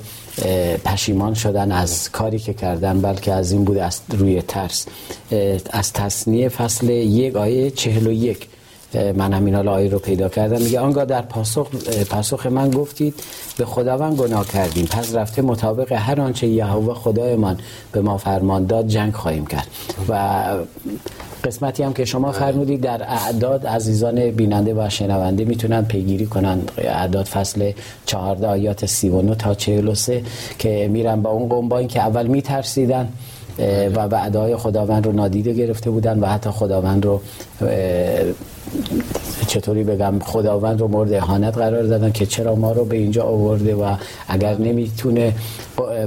پشیمان 0.85 1.33
شدن 1.33 1.71
از 1.71 2.11
کاری 2.11 2.39
که 2.39 2.53
کردن 2.53 3.01
بلکه 3.01 3.33
از 3.33 3.51
این 3.51 3.63
بود 3.63 3.77
از 3.77 4.01
روی 4.09 4.41
ترس. 4.41 4.85
از 5.69 5.93
تصنیه 5.93 6.49
فصل 6.49 6.89
یک 6.89 7.35
آیه 7.35 7.71
چهل 7.71 8.07
و 8.07 8.11
یک. 8.11 8.47
من 8.95 9.33
همین 9.33 9.55
حال 9.55 9.67
آیه 9.67 9.89
رو 9.89 9.99
پیدا 9.99 10.29
کردم. 10.29 10.61
میگه 10.61 10.79
آنگاه 10.79 11.05
در 11.05 11.21
پاسخ, 11.21 11.67
پاسخ 12.09 12.45
من 12.45 12.69
گفتید 12.69 13.13
به 13.57 13.65
خداوند 13.65 14.17
گناه 14.17 14.47
کردیم. 14.47 14.85
پس 14.85 15.15
رفته 15.15 15.41
مطابق 15.41 15.91
هر 15.91 16.21
آنچه 16.21 16.47
یهوه 16.47 16.93
خدایمان 16.93 17.57
به 17.91 18.01
ما 18.01 18.17
فرمان 18.17 18.65
داد 18.65 18.87
جنگ 18.87 19.13
خواهیم 19.13 19.45
کرد. 19.45 19.67
و 20.09 20.43
قسمتی 21.43 21.83
هم 21.83 21.93
که 21.93 22.05
شما 22.05 22.31
فرمودید 22.31 22.81
در 22.81 23.03
اعداد 23.03 23.67
عزیزان 23.67 24.31
بیننده 24.31 24.73
و 24.73 24.89
شنونده 24.89 25.45
می‌تونن 25.45 25.85
پیگیری 25.85 26.25
کنن. 26.25 26.61
اعداد 26.77 27.25
فصل 27.25 27.71
14 28.05 28.47
آیات 28.47 28.85
39 28.85 29.35
تا 29.35 29.53
43 29.53 30.23
که 30.59 30.89
میرن 30.91 31.21
با 31.21 31.29
اون 31.29 31.49
قوم 31.49 31.69
با 31.69 31.77
این 31.77 31.87
که 31.87 31.99
اول 31.99 32.27
میترسیدن 32.27 33.09
و 33.95 33.99
وعده 33.99 34.57
خداوند 34.57 35.05
رو 35.05 35.11
نادیده 35.11 35.53
گرفته 35.53 35.89
بودن 35.89 36.19
و 36.19 36.25
حتی 36.25 36.49
خداوند 36.49 37.05
رو 37.05 37.21
چطوری 39.47 39.83
بگم 39.83 40.19
خداوند 40.19 40.79
رو 40.79 40.87
مورد 40.87 41.13
اهانت 41.13 41.57
قرار 41.57 41.83
دادن 41.83 42.11
که 42.11 42.25
چرا 42.25 42.55
ما 42.55 42.71
رو 42.71 42.85
به 42.85 42.97
اینجا 42.97 43.23
آورده 43.23 43.75
و 43.75 43.95
اگر 44.27 44.57
نمی‌تونه 44.57 45.33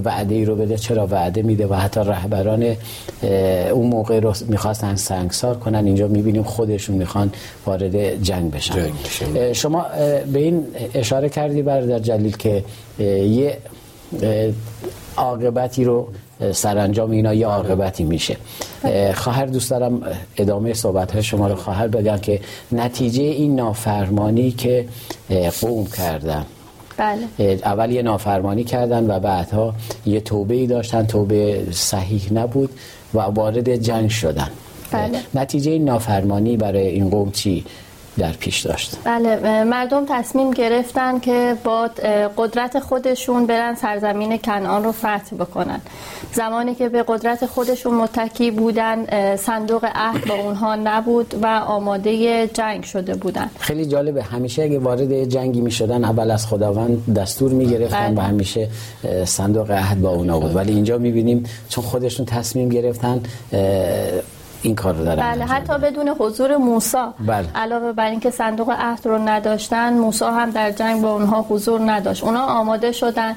وعده 0.05 0.35
ای 0.35 0.44
رو 0.44 0.57
بده 0.57 0.77
چرا 0.77 1.07
وعده 1.07 1.42
میده 1.42 1.66
و 1.66 1.75
حتی 1.75 2.01
رهبران 2.01 2.77
اون 3.73 3.87
موقع 3.87 4.20
رو 4.20 4.33
می‌خواستن 4.49 4.96
سنگسار 4.96 5.57
کنن 5.57 5.85
اینجا 5.87 6.09
می‌بینیم 6.09 6.42
خودشون 6.42 6.96
می‌خوان 6.96 7.33
وارد 7.66 8.23
جنگ 8.23 8.51
بشن. 8.51 8.88
شما 9.53 9.87
به 10.33 10.38
این 10.38 10.66
اشاره 10.94 11.29
کردی 11.29 11.62
برادر 11.62 11.99
جلیل 11.99 12.37
که 12.37 12.64
یه 12.99 13.59
عاقبتی 15.16 15.85
رو 15.85 16.09
سرانجام 16.53 17.11
اینا 17.11 17.35
یه 17.35 17.46
عاقبتی 17.46 18.05
میشه. 18.05 18.37
خواهر 19.14 19.46
دوست 19.46 19.70
دارم 19.70 20.03
ادامه 20.37 20.74
صحبت 20.74 21.12
های 21.12 21.22
شما 21.22 21.48
رو 21.48 21.55
خواهر 21.55 21.88
بگم 21.88 22.16
که 22.16 22.40
نتیجه 22.72 23.22
این 23.22 23.57
نافرمانی 23.57 24.50
که 24.50 24.87
قوم 25.61 25.87
کردن. 25.87 26.46
بله. 26.96 27.59
اول 27.64 27.90
یه 27.90 28.03
نافرمانی 28.03 28.64
کردن 28.64 29.11
و 29.11 29.20
بعدها 29.20 29.74
یه 30.07 30.20
توبه 30.20 30.55
ای 30.55 30.66
داشتن. 30.66 31.07
توبه 31.07 31.66
صحیح 31.70 32.33
نبود 32.33 32.70
و 33.14 33.18
وارد 33.18 33.76
جنگ 33.76 34.11
شدن. 34.11 34.48
بله. 34.92 35.18
نتیجه 35.35 35.70
این 35.70 35.85
نافرمانی 35.85 36.57
برای 36.57 36.87
این 36.88 37.11
قوم 37.11 37.31
چی؟ 37.31 37.64
در 38.18 38.33
پیش 38.33 38.61
داشت. 38.61 38.96
بله 39.05 39.64
مردم 39.64 40.07
تصمیم 40.09 40.51
گرفتن 40.51 41.18
که 41.18 41.57
با 41.64 41.90
قدرت 42.37 42.79
خودشون 42.79 43.46
برن 43.46 43.75
سرزمین 43.75 44.38
کنعان 44.38 44.85
رو 44.85 44.92
فتح 44.92 45.37
بکنن. 45.38 45.81
زمانی 46.33 46.75
که 46.75 46.88
به 46.88 47.05
قدرت 47.09 47.46
خودشون 47.46 47.94
متکی 47.94 48.51
بودن 48.51 49.37
صندوق 49.37 49.87
عهد 49.94 50.27
با 50.27 50.35
اونها 50.35 50.77
نبود 50.77 51.35
و 51.42 51.46
آماده 51.46 52.46
جنگ 52.46 52.85
شده 52.85 53.14
بودن. 53.14 53.51
خیلی 53.59 53.87
جالبه 53.87 54.23
همیشه 54.23 54.62
اگه 54.62 54.79
وارد 54.79 55.25
جنگی 55.25 55.61
می 55.61 55.70
شدن 55.70 56.05
اول 56.05 56.31
از 56.31 56.46
خداوند 56.46 57.14
دستور 57.14 57.53
می 57.53 57.66
گرفتن 57.66 58.14
بله. 58.14 58.25
و 58.25 58.29
همیشه 58.29 58.68
صندوق 59.25 59.70
عهد 59.70 60.01
با 60.01 60.11
اونا 60.11 60.40
بود. 60.40 60.57
ولی 60.57 60.73
اینجا 60.73 60.99
می 60.99 61.11
بینیم 61.11 61.44
چون 61.68 61.85
خودشون 61.85 62.27
تصمیم 62.27 62.68
گرفتن 62.68 63.23
این 64.62 64.75
کار 64.75 64.94
رو 64.94 65.05
دارن 65.05 65.31
بله 65.31 65.44
حتی 65.44 65.79
بدون 65.79 66.09
حضور 66.09 66.57
موسی 66.57 66.99
بله. 67.27 67.46
علاوه 67.55 67.92
بر 67.92 68.11
اینکه 68.11 68.31
صندوق 68.31 68.70
عهد 68.70 69.07
رو 69.07 69.18
نداشتن 69.18 69.92
موسی 69.92 70.25
هم 70.25 70.51
در 70.51 70.70
جنگ 70.70 71.03
با 71.03 71.12
اونها 71.12 71.46
حضور 71.49 71.81
نداشت 71.92 72.25
اونا 72.25 72.46
آماده 72.46 72.92
شدن 72.92 73.37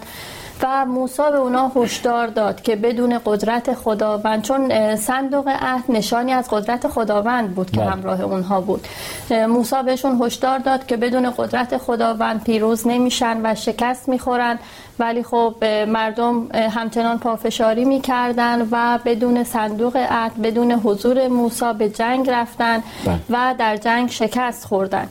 و 0.64 0.86
موسی 0.86 1.24
به 1.32 1.38
اونا 1.38 1.72
هشدار 1.76 2.28
داد 2.28 2.62
که 2.62 2.76
بدون 2.76 3.20
قدرت 3.26 3.74
خداوند 3.74 4.42
چون 4.42 4.96
صندوق 4.96 5.48
عهد 5.48 5.84
نشانی 5.90 6.32
از 6.32 6.48
قدرت 6.50 6.88
خداوند 6.88 7.56
بود 7.56 7.72
که 7.72 7.80
بله. 7.80 7.90
همراه 7.90 8.22
اونها 8.22 8.62
بود 8.62 8.88
موسی 9.32 9.76
بهشون 9.86 10.22
هشدار 10.22 10.60
داد 10.60 10.86
که 10.86 10.98
بدون 10.98 11.30
قدرت 11.38 11.78
خداوند 11.78 12.44
پیروز 12.44 12.88
نمیشن 12.88 13.42
و 13.44 13.56
شکست 13.56 14.10
می‌خورن 14.10 14.60
ولی 15.00 15.24
خب 15.24 15.56
مردم 15.88 16.48
همچنان 16.54 17.20
پافشاری 17.20 17.86
می‌کردن 17.86 18.68
و 18.72 19.00
بدون 19.06 19.44
صندوق 19.44 19.98
عهد 20.10 20.42
بدون 20.42 20.72
حضور 20.72 21.28
موسی 21.28 21.74
به 21.78 21.90
جنگ 21.90 22.30
رفتن 22.30 22.84
بله. 23.06 23.20
و 23.30 23.56
در 23.58 23.78
جنگ 23.78 24.10
شکست 24.10 24.66
خوردن 24.66 25.10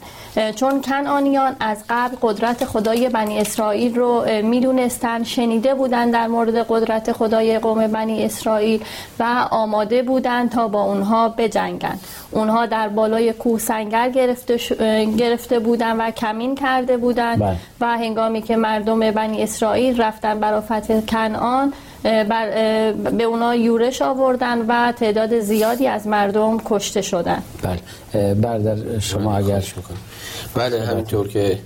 چون 0.57 0.81
کنعانیان 0.81 1.57
از 1.61 1.85
قبل 1.89 2.17
قدرت 2.23 2.65
خدای 2.65 3.09
بنی 3.09 3.39
اسرائیل 3.39 3.95
رو 3.95 4.25
می‌دونستن 4.43 5.23
شنیده 5.23 5.75
بودن 5.75 6.11
در 6.11 6.27
مورد 6.27 6.57
قدرت 6.69 7.13
خدای 7.13 7.59
قوم 7.59 7.87
بنی 7.87 8.25
اسرائیل 8.25 8.85
و 9.19 9.47
آماده 9.51 10.03
بودن 10.03 10.49
تا 10.49 10.69
با 10.69 10.83
اونها 10.83 11.29
بجنگن 11.29 11.99
اونها 12.31 12.67
در 12.67 12.89
بالای 12.89 13.33
کوه 13.33 13.59
سنگر 13.59 14.11
گرفته, 14.11 14.57
گرفته 15.19 15.59
بودن 15.59 15.97
و 15.97 16.11
کمین 16.11 16.55
کرده 16.55 16.97
بودن 16.97 17.37
بله. 17.37 17.57
و 17.81 17.99
هنگامی 17.99 18.43
که 18.43 18.57
مردم 18.57 19.11
بنی 19.11 19.43
اسرائیل 19.43 19.73
رفتن 19.91 20.41
برای 20.41 20.61
فتح 20.61 21.01
کنعان 21.01 21.73
بر 22.03 22.47
به 22.93 23.25
اونا 23.25 23.55
یورش 23.55 24.03
آوردن 24.03 24.59
و 24.69 24.93
تعداد 24.93 25.41
زیادی 25.41 25.87
از 25.87 26.07
مردم 26.07 26.59
کشته 26.65 27.03
شدن. 27.03 27.43
بله. 27.63 28.35
بردر 28.35 28.99
شما 28.99 29.37
اگر 29.37 29.65
بله 30.55 30.83
همینطور 30.83 31.29
که 31.29 31.59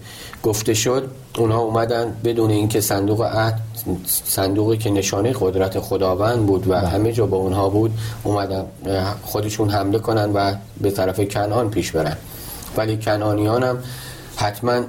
گفته 0.42 0.74
شد 0.74 1.11
اونها 1.38 1.61
اومدن 1.61 2.16
بدون 2.24 2.50
اینکه 2.50 2.81
صندوق 2.81 3.22
عهد 3.22 3.59
صندوقی 4.07 4.76
که 4.76 4.90
نشانه 4.90 5.35
قدرت 5.40 5.81
خداوند 5.81 6.46
بود 6.46 6.66
و 6.66 6.70
بله. 6.70 6.88
همه 6.88 7.12
جا 7.12 7.26
با 7.26 7.37
اونها 7.37 7.68
بود 7.68 7.92
اومدن 8.24 8.64
خودشون 9.22 9.70
حمله 9.70 9.98
کنن 9.98 10.33
و 10.33 10.55
به 10.81 10.90
طرف 10.90 11.20
کنان 11.20 11.70
پیش 11.70 11.90
برن. 11.90 12.16
ولی 12.76 12.96
کنانیان 12.96 13.62
هم 13.62 13.79
حتما 14.37 14.81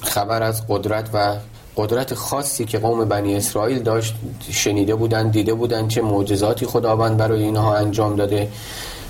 خبر 0.00 0.42
از 0.42 0.62
قدرت 0.68 1.08
و 1.12 1.34
قدرت 1.76 2.14
خاصی 2.14 2.64
که 2.64 2.78
قوم 2.78 3.04
بنی 3.04 3.36
اسرائیل 3.36 3.82
داشت 3.82 4.14
شنیده 4.50 4.94
بودن 4.94 5.30
دیده 5.30 5.54
بودن 5.54 5.88
چه 5.88 6.02
معجزاتی 6.02 6.66
خداوند 6.66 7.16
برای 7.16 7.42
اینها 7.42 7.76
انجام 7.76 8.16
داده 8.16 8.48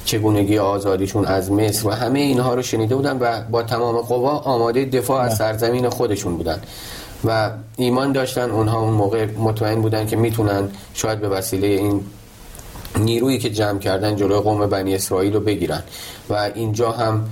چگونگی 0.04 0.58
آزادیشون 0.58 1.24
از 1.24 1.52
مصر 1.52 1.88
و 1.88 1.90
همه 1.90 2.18
اینها 2.18 2.54
رو 2.54 2.62
شنیده 2.62 2.96
بودن 2.96 3.18
و 3.18 3.42
با 3.50 3.62
تمام 3.62 3.96
قوا 3.96 4.38
آماده 4.38 4.84
دفاع 4.84 5.20
از 5.20 5.36
سرزمین 5.36 5.88
خودشون 5.88 6.36
بودن 6.36 6.60
و 7.24 7.50
ایمان 7.76 8.12
داشتن. 8.12 8.50
اونها 8.50 8.80
اون 8.80 8.92
موقع 8.92 9.26
مطمئن 9.26 9.82
بودن 9.82 10.06
که 10.06 10.16
می‌تونن 10.16 10.68
شاید 10.94 11.20
به 11.20 11.28
وسیله 11.28 11.66
این 11.66 12.00
نیرویی 12.96 13.38
که 13.38 13.50
جمع 13.50 13.78
کردن 13.78 14.16
جلوی 14.16 14.40
قوم 14.40 14.66
بنی 14.66 14.94
اسرائیل 14.94 15.34
رو 15.34 15.40
بگیرن. 15.40 15.82
و 16.30 16.50
اینجا 16.54 16.90
هم 16.90 17.24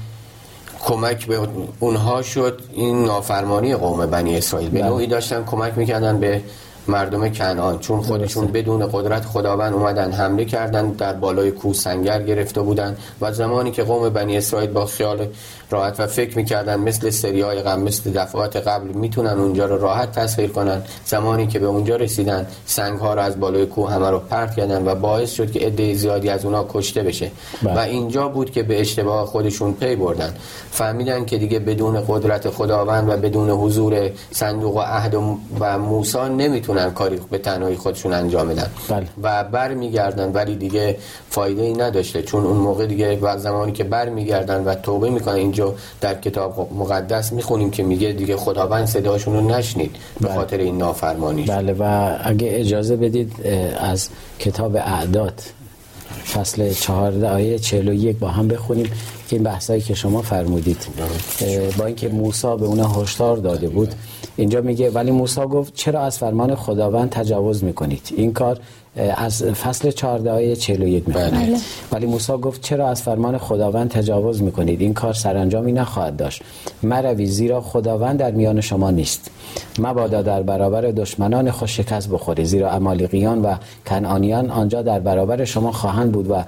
کمک 0.83 1.27
به 1.27 1.39
اونها 1.81 2.23
شد 2.23 2.61
این 2.73 3.05
نافرمانی 3.05 3.75
قوم 3.75 4.07
بنی 4.07 4.37
اسرائیل 4.37 4.71
به 4.71 4.79
بله. 4.81 4.89
نوعی 4.89 5.07
داشتن 5.07 5.45
کمک 5.45 5.79
می‌کردن 5.79 6.21
به 6.21 6.43
مردم 6.89 7.29
کنعان 7.29 7.79
چون 7.79 8.03
خودشون 8.03 8.47
بدون 8.47 8.89
قدرت 8.93 9.25
خداوند 9.25 9.73
اومدن 9.73 10.13
حمله 10.13 10.45
کردن 10.45 10.91
در 10.91 11.13
بالای 11.13 11.51
کوه 11.51 11.75
سنگر 11.75 12.23
گرفته 12.23 12.61
بودن 12.61 12.97
و 13.21 13.33
زمانی 13.33 13.71
که 13.71 13.83
قوم 13.83 14.09
بنی 14.09 14.37
اسرائیل 14.37 14.71
با 14.71 14.87
خیال 14.87 15.27
راحت 15.71 16.01
و 16.01 16.07
فکر 16.07 16.37
می‌کردن 16.37 16.81
مثل 16.81 17.11
سریای 17.11 17.63
قبل 17.63 17.83
مثل 17.83 18.11
دفعات 18.11 18.57
قبل 18.57 18.89
می‌تونن 18.89 19.31
اونجا 19.31 19.67
رو 19.67 19.79
راحت 19.79 20.13
تسخیر 20.13 20.51
کنن 20.51 20.83
زمانی 21.05 21.47
که 21.47 21.59
به 21.59 21.67
اونجا 21.67 21.97
رسیدن 21.97 22.47
سنگ 22.67 22.99
ها 22.99 23.15
رو 23.15 23.21
از 23.21 23.41
بالای 23.41 23.67
کوه 23.67 23.93
همه 23.93 24.11
رو 24.11 24.19
پرت 24.19 24.55
کردن 24.57 24.89
و 24.89 24.95
باعث 24.95 25.33
شد 25.33 25.53
که 25.53 25.61
عده 25.61 25.95
زیادی 25.95 26.29
از 26.29 26.45
اونا 26.45 26.67
کشته 26.69 27.03
بشه. 27.03 27.31
بله. 27.63 27.77
و 27.77 27.79
اینجا 27.79 28.29
بود 28.29 28.51
که 28.51 28.63
به 28.63 28.81
اشتباه 28.81 29.27
خودشون 29.27 29.73
پی 29.73 29.97
بردن. 29.97 30.35
فهمیدن 30.71 31.25
که 31.25 31.39
دیگه 31.39 31.59
بدون 31.59 32.05
قدرت 32.09 32.51
خداوند 32.51 33.09
و 33.09 33.17
بدون 33.17 33.51
حضور 33.51 34.11
صندوق 34.31 34.77
و 34.77 34.81
عهد 34.81 35.15
و 35.61 35.79
موسی 35.79 36.19
نمی‌تونن 36.19 36.72
کاری 36.79 37.21
به 37.31 37.39
تنهایی 37.39 37.77
خودشون 37.77 38.13
انجام 38.13 38.49
بدن 38.49 38.71
بله. 38.89 39.07
و 39.23 39.45
برمیگردن 39.45 40.33
ولی 40.33 40.57
دیگه 40.57 40.97
فایده 41.31 41.63
ای 41.63 41.73
نداشته 41.73 42.23
چون 42.23 42.45
اون 42.45 42.57
موقع 42.57 42.87
دیگه 42.87 43.19
و 43.21 43.39
زمانی 43.39 43.73
که 43.73 43.85
برمیگردن 43.85 44.65
و 44.65 44.75
توبه 44.75 45.11
می‌کنن 45.11 45.35
اینجا 45.35 45.75
در 46.01 46.15
کتاب 46.15 46.69
مقدس 46.75 47.33
می‌خونیم 47.33 47.71
که 47.71 47.83
میگه 47.83 48.13
دیگه 48.13 48.37
خداوند 48.37 48.87
صداشون 48.87 49.35
رو 49.35 49.41
نشنید 49.41 49.97
به 50.21 50.27
بله. 50.29 50.37
خاطر 50.37 50.59
این 50.59 50.79
نافرمانی 50.79 51.43
بله 51.43 51.73
و 51.73 52.17
اگه 52.25 52.49
اجازه 52.51 52.97
بدید 52.97 53.47
از 53.81 54.09
کتاب 54.39 54.77
اعداد 54.77 55.43
فصل 56.35 56.73
14 56.73 57.31
آیه 57.31 57.59
41 57.59 58.19
با 58.19 58.29
هم 58.29 58.49
بخونیم 58.49 58.91
این 59.29 59.43
بحثایی 59.43 59.81
که 59.81 59.95
شما 59.95 60.23
فرمودید 60.23 60.87
با 61.79 61.87
اینکه 61.87 62.09
موسی 62.09 62.57
به 62.57 62.65
اونا 62.65 62.89
هشدار 62.89 63.37
داده 63.37 63.69
بود 63.69 63.95
اینجا 64.37 64.61
میگه 64.61 64.91
ولی 64.91 65.11
موسی 65.11 65.41
گفت 65.41 65.75
چرا 65.75 66.01
از 66.01 66.19
فرمان 66.19 66.55
خداوند 66.55 67.11
تجاوز 67.11 67.65
می‌کنید؟ 67.65 68.13
این 68.17 68.33
کار 68.33 68.59
از 69.17 69.43
فصل 69.45 69.91
14 69.91 70.31
آیه 70.33 70.57
41 70.57 71.09
می‌خونه 71.09 71.31
بله. 71.31 71.57
ولی 71.93 72.07
موسی 72.07 72.33
گفت 72.33 72.61
چرا 72.61 72.89
از 72.89 73.03
فرمان 73.03 73.39
خداوند 73.39 73.91
تجاوز 73.91 74.43
می‌کنید؟ 74.43 74.81
این 74.81 74.95
کار 74.95 75.13
سرانجامی 75.13 75.73
نخواهد 75.73 76.17
داشت. 76.17 76.43
مروی 76.83 77.27
زیرا 77.27 77.61
خداوند 77.61 78.19
در 78.19 78.31
میان 78.31 78.61
شما 78.61 78.91
نیست. 78.91 79.31
مبادا 79.79 80.23
در 80.23 80.43
برابر 80.43 80.81
دشمنان 80.81 81.51
خود 81.51 81.69
شکست 81.69 82.09
بخورید 82.11 82.47
زیرا 82.47 82.71
امالیقیان 82.71 83.43
و 83.43 83.55
کنعانیان 83.87 84.51
آنجا 84.51 84.83
در 84.83 85.01
برابر 85.01 85.45
شما 85.45 85.73
خواهند 85.73 86.13
بود 86.13 86.31
و 86.31 86.45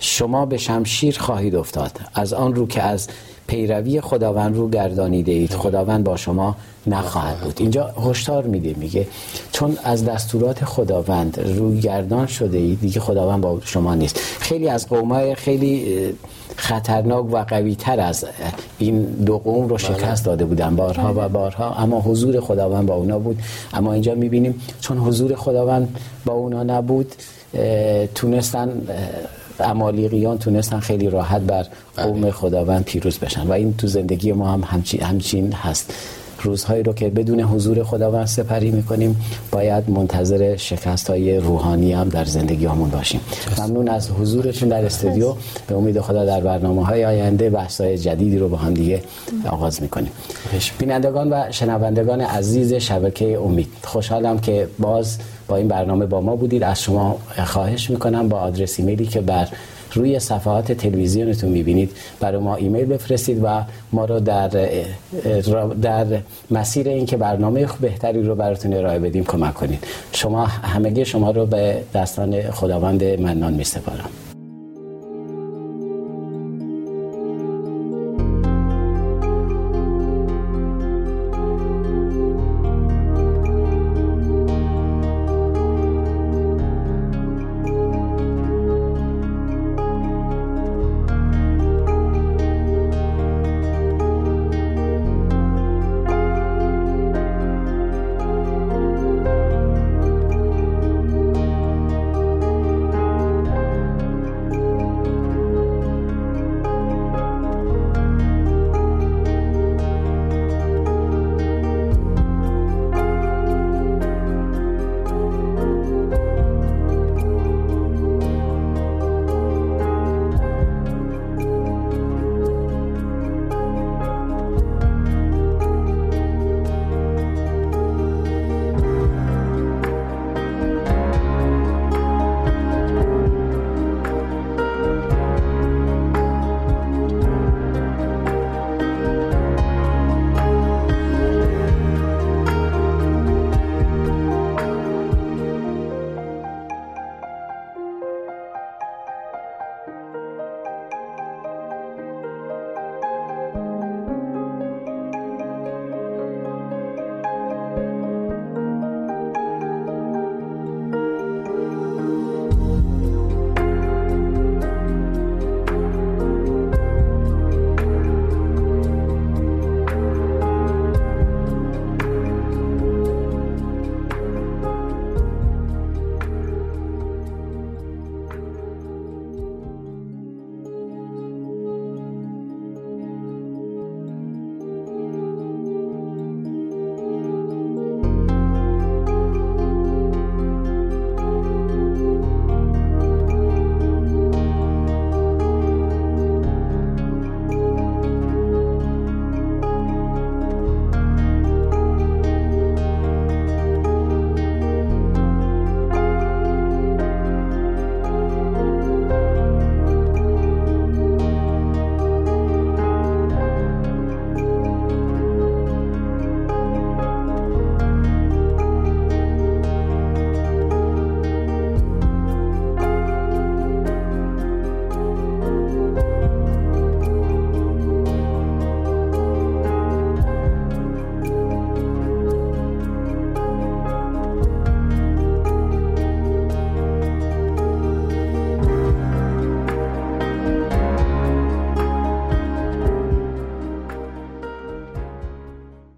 شما 0.00 0.46
به 0.46 0.56
شمشیر 0.56 1.18
خواهید 1.18 1.54
افتاد. 1.54 1.92
از 2.14 2.32
آن 2.32 2.54
رو 2.54 2.66
که 2.66 2.82
از 2.82 3.08
پیروی 3.50 4.00
خداوند 4.00 4.56
رو 4.56 4.70
گردانیده 4.70 5.32
اید. 5.32 5.54
خداوند 5.54 6.04
با 6.04 6.16
شما 6.16 6.56
نخواهد 6.86 7.38
بود. 7.38 7.56
اینجا 7.60 7.86
هشدار 7.86 8.44
میده 8.46 8.74
میگه 8.78 9.06
چون 9.52 9.78
از 9.84 10.04
دستورات 10.04 10.64
خداوند 10.64 11.40
روی 11.58 11.80
گردان 11.80 12.26
شده 12.26 12.58
اید 12.58 12.80
دیگه 12.80 13.00
خداوند 13.00 13.40
با 13.40 13.58
شما 13.64 13.94
نیست. 13.94 14.16
خیلی 14.40 14.68
از 14.68 14.88
قومای 14.88 15.34
خیلی 15.34 15.96
خطرناک 16.56 17.32
و 17.32 17.36
قوی 17.36 17.74
تر 17.74 18.00
از 18.00 18.24
این 18.78 19.02
دو 19.02 19.38
قوم 19.38 19.68
رو 19.68 19.78
شکست 19.78 20.24
داده 20.24 20.44
بودن. 20.44 20.76
بارها 20.76 21.14
و 21.16 21.28
بارها. 21.28 21.74
اما 21.74 22.00
حضور 22.00 22.40
خداوند 22.40 22.86
با 22.86 22.94
اونا 22.94 23.18
بود. 23.18 23.38
اما 23.74 23.92
اینجا 23.92 24.14
می‌بینیم 24.14 24.60
چون 24.80 24.98
حضور 24.98 25.34
خداوند 25.34 25.98
با 26.24 26.32
اونا 26.32 26.62
نبود 26.62 27.14
تونستن 28.14 28.86
امالیقیان 29.60 30.38
تونستن 30.38 30.80
خیلی 30.80 31.10
راحت 31.10 31.40
بر 31.40 31.66
قوم 31.96 32.20
بله. 32.20 32.30
خداوند 32.30 32.84
پیروز 32.84 33.18
بشن 33.18 33.46
و 33.46 33.52
این 33.52 33.76
تو 33.76 33.86
زندگی 33.86 34.32
ما 34.32 34.52
هم 34.52 34.62
همچین, 34.66 35.02
همچین 35.02 35.52
هست 35.52 35.94
روزهایی 36.42 36.82
رو 36.82 36.92
که 36.92 37.10
بدون 37.10 37.40
حضور 37.40 37.82
خداوند 37.82 38.26
سپری 38.26 38.70
می‌کنیم 38.70 39.16
باید 39.52 39.90
منتظر 39.90 40.56
شکست 40.56 41.10
های 41.10 41.36
روحانی 41.36 41.92
هم 41.92 42.08
در 42.08 42.24
زندگی 42.24 42.66
همون 42.66 42.90
باشیم. 42.90 43.20
ممنون 43.58 43.88
از 43.88 44.10
حضورتون 44.10 44.68
در 44.68 44.84
استودیو. 44.84 45.34
به 45.66 45.74
امید 45.74 46.00
خدا 46.00 46.24
در 46.24 46.40
برنامه 46.40 46.86
های 46.86 47.04
آینده 47.04 47.50
بحث 47.50 47.80
های 47.80 47.98
جدیدی 47.98 48.38
رو 48.38 48.48
با 48.48 48.56
هم 48.56 48.74
دیگه 48.74 49.02
آغاز 49.50 49.82
می‌کنیم. 49.82 50.12
بینندگان 50.78 51.32
و 51.32 51.44
شنوندگان 51.50 52.20
عزیز 52.20 52.72
شبکه 52.74 53.38
امید 53.38 53.68
خوشحالم 53.84 54.38
که 54.38 54.68
باز 54.78 55.18
با 55.48 55.56
این 55.56 55.68
برنامه 55.68 56.06
با 56.06 56.20
ما 56.20 56.36
بودید. 56.36 56.62
از 56.62 56.82
شما 56.82 57.18
خواهش 57.46 57.90
می‌کنم 57.90 58.28
با 58.28 58.38
آدرس 58.38 58.78
ایمیلی 58.78 59.06
که 59.06 59.20
بر 59.20 59.48
روی 59.94 60.18
صفحات 60.18 60.72
تلویزیونتون 60.72 61.50
می‌بینید. 61.50 61.90
برای 62.20 62.40
ما 62.40 62.56
ایمیل 62.56 62.84
بفرستید 62.84 63.40
و 63.44 63.62
ما 63.92 64.04
رو 64.04 64.20
در 64.20 64.48
در 65.82 66.06
مسیر 66.50 66.88
اینکه 66.88 67.16
برنامه 67.16 67.66
بهتری 67.80 68.22
رو 68.22 68.34
براتون 68.34 68.74
ارائه 68.74 68.98
بدیم 68.98 69.24
کمک 69.24 69.54
کنید. 69.54 69.84
شما 70.12 70.46
همگی 70.46 71.04
شما 71.04 71.30
رو 71.30 71.46
به 71.46 71.82
دستان 71.94 72.50
خداوند 72.50 73.04
منان 73.04 73.52
میسپارم. 73.52 74.29